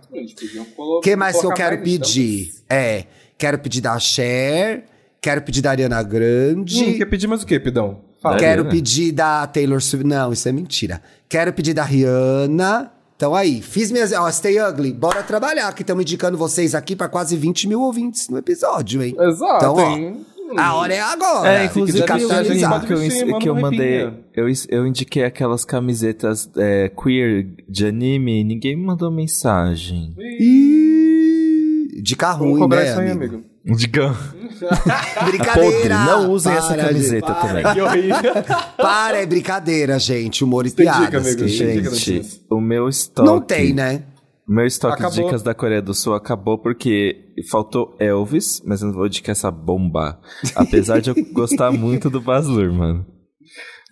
[0.77, 2.51] O que mais que eu quero pedir?
[2.69, 3.05] É,
[3.35, 4.85] quero pedir da Cher,
[5.19, 6.83] quero pedir da Ariana Grande.
[6.83, 8.12] Hum, quer pedir mais o quê, Pidão?
[8.23, 8.37] Fala.
[8.37, 10.07] Quero pedir da Taylor Swift.
[10.07, 11.01] Não, isso é mentira.
[11.27, 12.89] Quero pedir da Rihanna.
[13.17, 14.13] Então aí, fiz minhas.
[14.13, 18.29] Ó, Stay Ugly, bora trabalhar, que estamos indicando vocês aqui para quase 20 mil ouvintes
[18.29, 19.13] no episódio, hein?
[19.19, 19.55] Exato.
[19.57, 21.49] Então, ó, a hora é agora.
[21.49, 24.03] É, inclusive eu, que eu, que eu mandei.
[24.33, 30.15] Eu, eu indiquei aquelas camisetas é, queer de anime, ninguém me mandou mensagem.
[30.17, 33.01] Ih, de carro ruim, né, amigo?
[33.01, 33.52] Aí, amigo?
[33.65, 34.13] Digam.
[35.25, 35.71] brincadeira!
[35.71, 35.89] Podre.
[35.89, 37.73] Não usem essa camiseta para, também.
[37.73, 38.33] Que horrível.
[38.75, 40.43] para, é brincadeira, gente.
[40.43, 41.05] Humor e tem piadas.
[41.05, 41.47] Dica, amigo,
[41.95, 43.27] gente, o meu estoque...
[43.27, 44.03] Não tem, né?
[44.47, 45.17] O meu estoque acabou.
[45.17, 49.31] de dicas da Coreia do Sul acabou porque faltou Elvis, mas eu não vou indicar
[49.31, 50.19] essa bomba.
[50.53, 53.05] Apesar de eu gostar muito do Baz Luhrmann.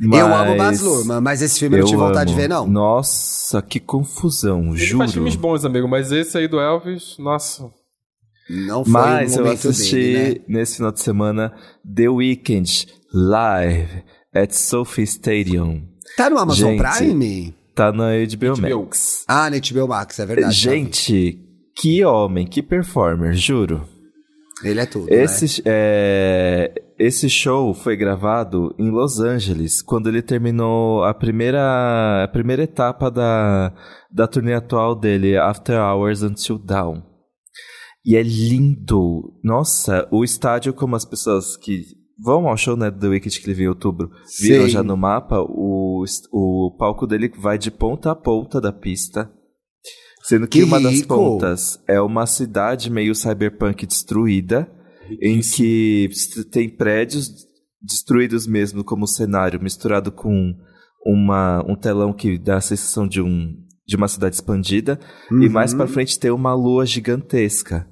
[0.02, 0.20] Mas...
[0.20, 2.68] Eu amo Baz Luhrmann, mas esse filme eu não tive vontade de ver, não.
[2.68, 4.98] Nossa, que confusão, Ele juro.
[4.98, 7.72] faz filmes bons, amigo, mas esse aí do Elvis, nossa...
[8.52, 10.60] Não foi Mas eu assisti dele, né?
[10.60, 11.54] nesse final de semana
[11.96, 14.04] The Weeknd live
[14.36, 15.84] at Sophie Stadium.
[16.18, 17.56] Tá no Amazon Gente, Prime?
[17.74, 19.24] Tá na HBO, HBO Max.
[19.26, 20.54] Ah, na HBO Max, é verdade.
[20.54, 21.40] Gente,
[21.78, 23.88] que homem, que performer, juro.
[24.64, 25.64] Ele é tudo, esse, né?
[25.66, 32.62] é, esse show foi gravado em Los Angeles, quando ele terminou a primeira, a primeira
[32.64, 33.74] etapa da,
[34.12, 37.02] da turnê atual dele, After Hours Until Dawn.
[38.06, 39.40] E é lindo.
[39.44, 41.84] Nossa, o estádio, como as pessoas que
[42.22, 44.96] vão ao show né, do The Wicked que ele veio em outubro, viram já no
[44.96, 49.32] mapa, o, o palco dele vai de ponta a ponta da pista.
[50.24, 54.72] Sendo que, que uma das pontas é uma cidade meio cyberpunk destruída,
[55.20, 56.10] em que
[56.52, 57.30] tem prédios
[57.82, 60.54] destruídos mesmo como cenário, misturado com
[61.04, 63.56] uma, um telão que dá a sensação de, um,
[63.88, 65.00] de uma cidade expandida.
[65.32, 65.42] Uhum.
[65.42, 67.88] E mais para frente tem uma lua gigantesca.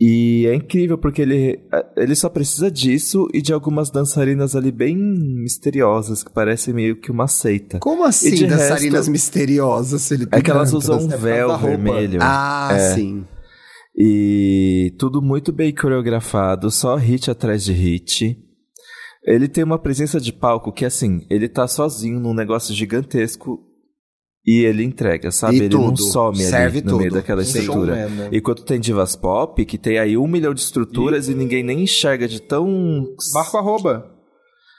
[0.00, 1.58] E é incrível porque ele,
[1.96, 7.10] ele só precisa disso e de algumas dançarinas ali bem misteriosas, que parecem meio que
[7.10, 7.80] uma seita.
[7.80, 10.08] Como assim, dançarinas resto, misteriosas?
[10.12, 12.20] Ele é que elas usam um véu vermelho.
[12.22, 12.94] Ah, é.
[12.94, 13.24] sim.
[13.96, 18.38] E tudo muito bem coreografado, só hit atrás de hit.
[19.24, 23.67] Ele tem uma presença de palco que, assim, ele tá sozinho num negócio gigantesco
[24.50, 25.56] e ele entrega, sabe?
[25.56, 25.88] E ele tudo.
[25.88, 27.00] não some Serve ali no tudo.
[27.00, 27.94] meio daquela estrutura.
[27.94, 28.28] Showman, né?
[28.32, 31.82] Enquanto tem divas pop, que tem aí um milhão de estruturas e, e ninguém nem
[31.82, 32.66] enxerga de tão...
[33.34, 34.10] Marco arroba.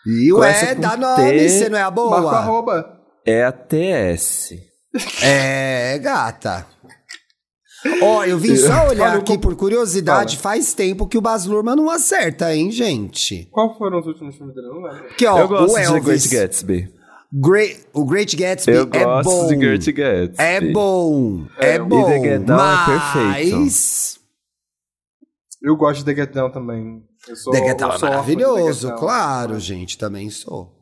[0.08, 2.20] E ué, dá nome, você não é a boa?
[2.20, 3.00] Marco arroba.
[3.24, 4.54] É a TS.
[5.22, 6.66] É, gata.
[8.02, 10.36] Ó, oh, eu vim só olhar aqui por curiosidade.
[10.36, 10.56] Fala.
[10.56, 13.48] Faz tempo que o Baz Luhrmann não acerta, hein, gente?
[13.52, 14.68] Qual foram os últimos filmes dele?
[14.68, 15.16] Não lembro.
[15.16, 16.99] Que, ó, eu gosto o Elvis, de Great Gatsby.
[17.32, 19.48] Great, o Great Gatsby eu é gosto bom.
[19.48, 20.36] de Great Gatsby.
[20.38, 21.46] É bom.
[21.60, 22.02] É, é bom.
[22.02, 22.88] E The Get Down mas...
[22.88, 24.20] é perfeito.
[25.62, 27.04] Eu gosto de The Get Down também.
[27.28, 29.98] Eu sou, The Get Down é maravilhoso, claro, gente.
[29.98, 30.76] Também sou.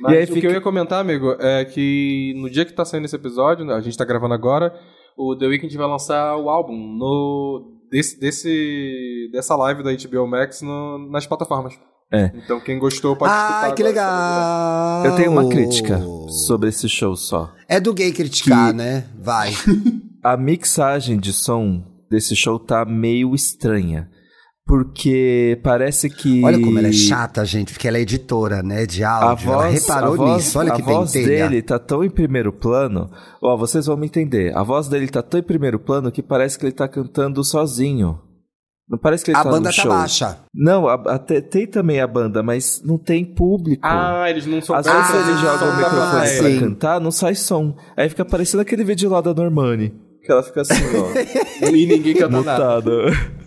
[0.00, 0.40] Mas e aí, o fica...
[0.40, 3.80] que eu ia comentar, amigo, é que no dia que tá saindo esse episódio, a
[3.80, 4.72] gente tá gravando agora,
[5.16, 10.62] o The Weeknd vai lançar o álbum no desse, desse dessa live da HBO Max
[10.62, 11.74] no, nas plataformas.
[12.12, 12.30] É.
[12.34, 15.04] Então quem gostou pode ah, Ah, que legal!
[15.04, 16.00] Eu tenho uma crítica
[16.46, 17.52] sobre esse show só.
[17.68, 19.04] É do gay criticar, que né?
[19.18, 19.52] Vai.
[20.24, 24.08] a mixagem de som desse show tá meio estranha.
[24.66, 26.44] Porque parece que.
[26.44, 28.84] Olha como ela é chata, gente, porque ela é editora, né?
[28.84, 29.46] De áudio.
[29.46, 30.58] Voz, ela reparou voz, nisso.
[30.58, 33.10] Olha que A voz dele tá tão em primeiro plano.
[33.40, 34.54] Ó, vocês vão me entender.
[34.54, 38.20] A voz dele tá tão em primeiro plano que parece que ele tá cantando sozinho.
[38.88, 39.90] Não parece que ele a tá banda tá show.
[39.90, 40.38] baixa.
[40.54, 43.82] Não, a, a, tem também a banda, mas não tem público.
[43.84, 46.58] Ah, eles não são Às vezes ah, ele joga o microfone sim.
[46.58, 47.76] pra cantar, não sai som.
[47.96, 49.94] Aí fica parecendo aquele vídeo lá da Normani.
[50.22, 51.66] Que ela fica assim, ó.
[51.68, 52.90] e ninguém canta mutado.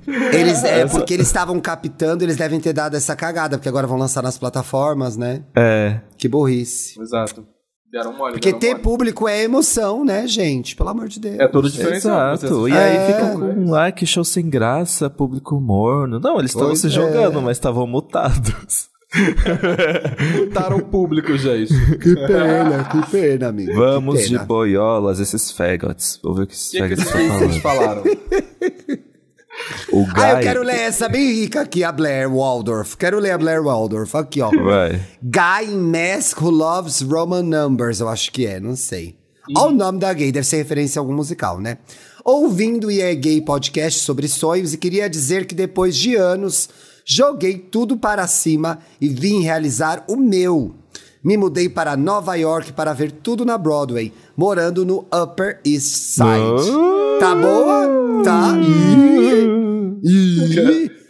[0.07, 0.97] Eles, é Essa...
[0.97, 4.37] porque eles estavam captando, eles devem ter dado essa cagada, porque agora vão lançar nas
[4.37, 5.43] plataformas, né?
[5.55, 6.01] É.
[6.17, 6.99] Que burrice.
[6.99, 7.45] Exato.
[7.91, 8.81] Deram mole, Porque deram ter mole.
[8.83, 10.75] público é emoção, né, gente?
[10.75, 11.39] Pelo amor de Deus.
[11.39, 12.33] É todo diferencial.
[12.33, 12.69] Exato.
[12.69, 13.07] E aí é.
[13.07, 16.19] fica com ah, que show sem graça, público morno.
[16.19, 17.41] Não, eles estavam se jogando, é.
[17.41, 18.89] mas estavam mutados.
[20.39, 21.73] Mutaram o público, gente.
[21.97, 23.73] Que pena, que pena, amigo.
[23.73, 24.39] Vamos pena.
[24.39, 26.17] de boiolas, esses fagots.
[26.23, 27.61] Vou ver o que esses que fagots que estão falando.
[27.61, 28.03] falaram.
[29.91, 30.13] O Guy...
[30.15, 32.95] Ah, eu quero ler essa bem rica aqui, a Blair Waldorf.
[32.95, 34.49] Quero ler a Blair Waldorf, aqui, ó.
[34.49, 35.01] Vai.
[35.21, 39.15] Guy in Mask Who Loves Roman Numbers, eu acho que é, não sei.
[39.55, 41.77] Olha o nome da gay, deve ser referência a algum musical, né?
[42.23, 46.69] Ouvindo o é Gay podcast sobre sonhos e queria dizer que depois de anos,
[47.03, 50.75] joguei tudo para cima e vim realizar o meu.
[51.23, 56.71] Me mudei para Nova York para ver tudo na Broadway, morando no Upper East Side.
[56.71, 57.19] Oh.
[57.19, 58.23] Tá boa?
[58.23, 58.57] Tá.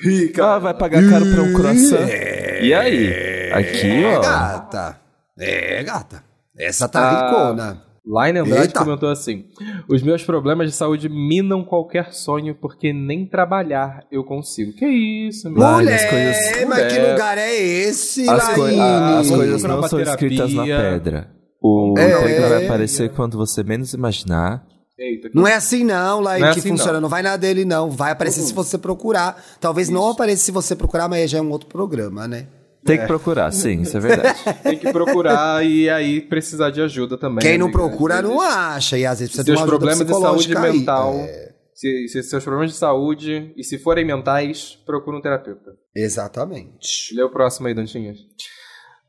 [0.02, 0.46] Rica.
[0.46, 2.10] Ah, vai pagar caro pra um croissant.
[2.10, 3.50] É, e aí?
[3.54, 4.20] Aqui, ó.
[4.20, 5.00] É, gata.
[5.40, 6.24] É, gata.
[6.58, 7.84] Essa tá ah, ricona.
[8.06, 8.80] Line Andrade Eita.
[8.80, 9.46] comentou assim:
[9.88, 14.74] Os meus problemas de saúde minam qualquer sonho, porque nem trabalhar eu consigo.
[14.74, 16.68] Que isso, meu Mulher, coisas...
[16.68, 21.41] mas que lugar é esse, As, co as coisas não são escritas na pedra.
[21.62, 22.50] O é.
[22.50, 24.66] vai aparecer quando você menos imaginar.
[24.98, 25.36] Eita, que...
[25.36, 26.94] Não é assim não, lá não é que assim funciona.
[26.94, 27.02] Não.
[27.02, 27.10] não.
[27.10, 27.90] vai nada dele, não.
[27.90, 28.48] Vai aparecer uhum.
[28.48, 29.44] se você procurar.
[29.60, 29.96] Talvez isso.
[29.96, 32.48] não apareça se você procurar, mas já é um outro programa, né?
[32.84, 33.08] Tem que é.
[33.08, 34.40] procurar, sim, isso é verdade.
[34.64, 37.40] Tem que procurar e aí precisar de ajuda também.
[37.40, 40.58] Quem não procura não acha, e às vezes precisa seus de uma problemas de saúde
[40.58, 40.72] aí.
[40.74, 41.14] mental.
[41.14, 41.52] É.
[41.76, 45.72] Se, se, seus problemas de saúde, e se forem mentais, procura um terapeuta.
[45.96, 47.14] Exatamente.
[47.16, 48.18] Lê o próximo aí, Dantinhas.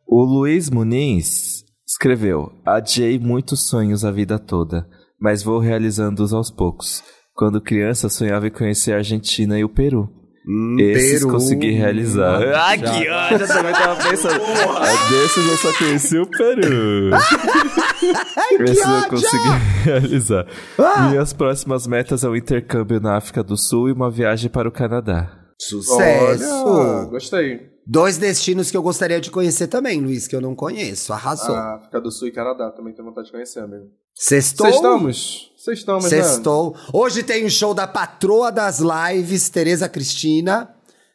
[0.07, 1.61] O Luiz Muniz
[1.93, 4.86] escreveu: Adiei muitos sonhos a vida toda,
[5.20, 7.03] mas vou realizando-os aos poucos.
[7.34, 10.09] Quando criança, sonhava em conhecer a Argentina e o Peru.
[10.47, 11.30] Hum, Esses Peru.
[11.30, 12.43] consegui realizar.
[12.53, 14.43] Ah, que ódio, eu também tava pensando.
[14.43, 17.11] Ah, desses eu só conheci o Peru.
[18.61, 19.49] Esses eu consegui
[19.84, 20.47] realizar.
[20.78, 21.09] Ah.
[21.09, 24.68] Minhas próximas metas é o um intercâmbio na África do Sul e uma viagem para
[24.68, 25.30] o Canadá.
[25.61, 26.45] Sucesso!
[26.66, 27.71] Olha, gostei.
[27.87, 31.12] Dois destinos que eu gostaria de conhecer também, Luiz, que eu não conheço.
[31.12, 31.55] Arrasou.
[31.55, 33.87] Ah, África do Sul e Canadá também tenho vontade de conhecer, amigo.
[34.14, 34.66] Sextou?
[34.66, 35.53] Sextamos.
[35.57, 36.72] Sextamos, Sextou.
[36.72, 36.80] Né?
[36.93, 40.70] Hoje tem o um show da patroa das lives, Tereza Cristina.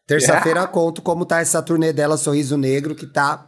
[0.05, 3.47] Terça-feira conto como tá essa turnê dela, Sorriso Negro, que tá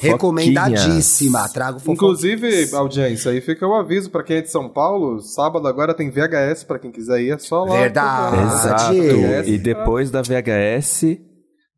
[0.00, 1.48] recomendadíssima.
[1.48, 2.24] Trago fofoquinhas.
[2.24, 6.10] Inclusive, audiência, aí fica o aviso para quem é de São Paulo, sábado agora tem
[6.10, 7.80] VHS para quem quiser ir, é só lá.
[7.80, 8.36] Verdade.
[8.42, 8.94] Exato.
[9.46, 11.18] E depois da VHS,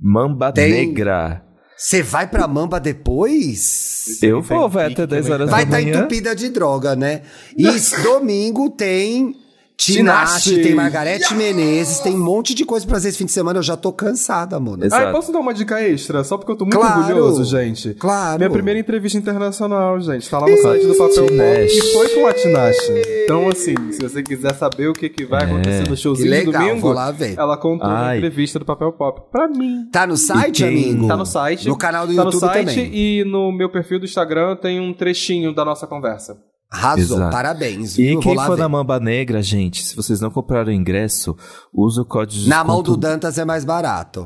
[0.03, 0.70] Mamba tem...
[0.70, 1.44] Negra.
[1.76, 4.22] Você vai pra Mamba depois?
[4.22, 5.82] Eu vou, vai até 10 horas vai da manhã.
[5.82, 7.22] Vai estar tá entupida de droga, né?
[7.57, 7.66] E
[8.03, 9.34] domingo tem
[9.84, 13.58] Tinashe, tem Margarete Menezes, tem um monte de coisa pra fazer esse fim de semana.
[13.58, 14.84] Eu já tô cansada, mano.
[14.92, 16.22] Ah, posso dar uma dica extra?
[16.22, 17.94] Só porque eu tô muito claro, orgulhoso, gente.
[17.94, 18.38] Claro.
[18.38, 20.28] Minha primeira entrevista internacional, gente.
[20.30, 22.92] Tá lá no site do Papel Pop e foi com a Tinashe.
[23.24, 25.88] Então, assim, se você quiser saber o que, que vai acontecer é.
[25.88, 27.34] no showzinho que legal, domingo, vou lá ver.
[27.36, 28.04] ela contou Ai.
[28.04, 29.22] na entrevista do Papel Pop.
[29.30, 29.88] Pra mim.
[29.90, 31.08] Tá no site, amigo?
[31.08, 31.68] Tá no site.
[31.68, 32.54] No canal do tá YouTube também.
[32.54, 33.20] Tá no site também.
[33.20, 36.36] e no meu perfil do Instagram tem um trechinho da nossa conversa.
[36.72, 37.30] Arrasou, Exato.
[37.30, 37.98] parabéns.
[37.98, 38.62] E quem for ver.
[38.62, 41.36] na Mamba Negra, gente, se vocês não compraram o ingresso,
[41.72, 44.24] usa o código de Na mão do Dantas é mais barato.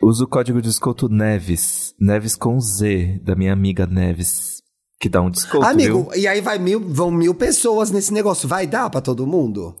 [0.00, 1.94] Usa o código de desconto Neves.
[2.00, 4.58] Neves com Z, da minha amiga Neves.
[5.00, 5.64] Que dá um desconto.
[5.64, 6.20] Amigo, viu?
[6.22, 8.48] e aí vai mil, vão mil pessoas nesse negócio.
[8.48, 9.74] Vai dar pra todo mundo?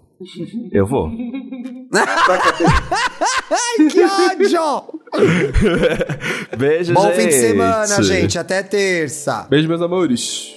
[0.72, 1.08] Eu vou.
[3.50, 4.98] Ai, que ódio!
[6.58, 7.20] Beijo, Bom gente.
[7.20, 8.38] fim de semana, gente.
[8.38, 9.46] Até terça.
[9.48, 10.54] Beijo, meus amores.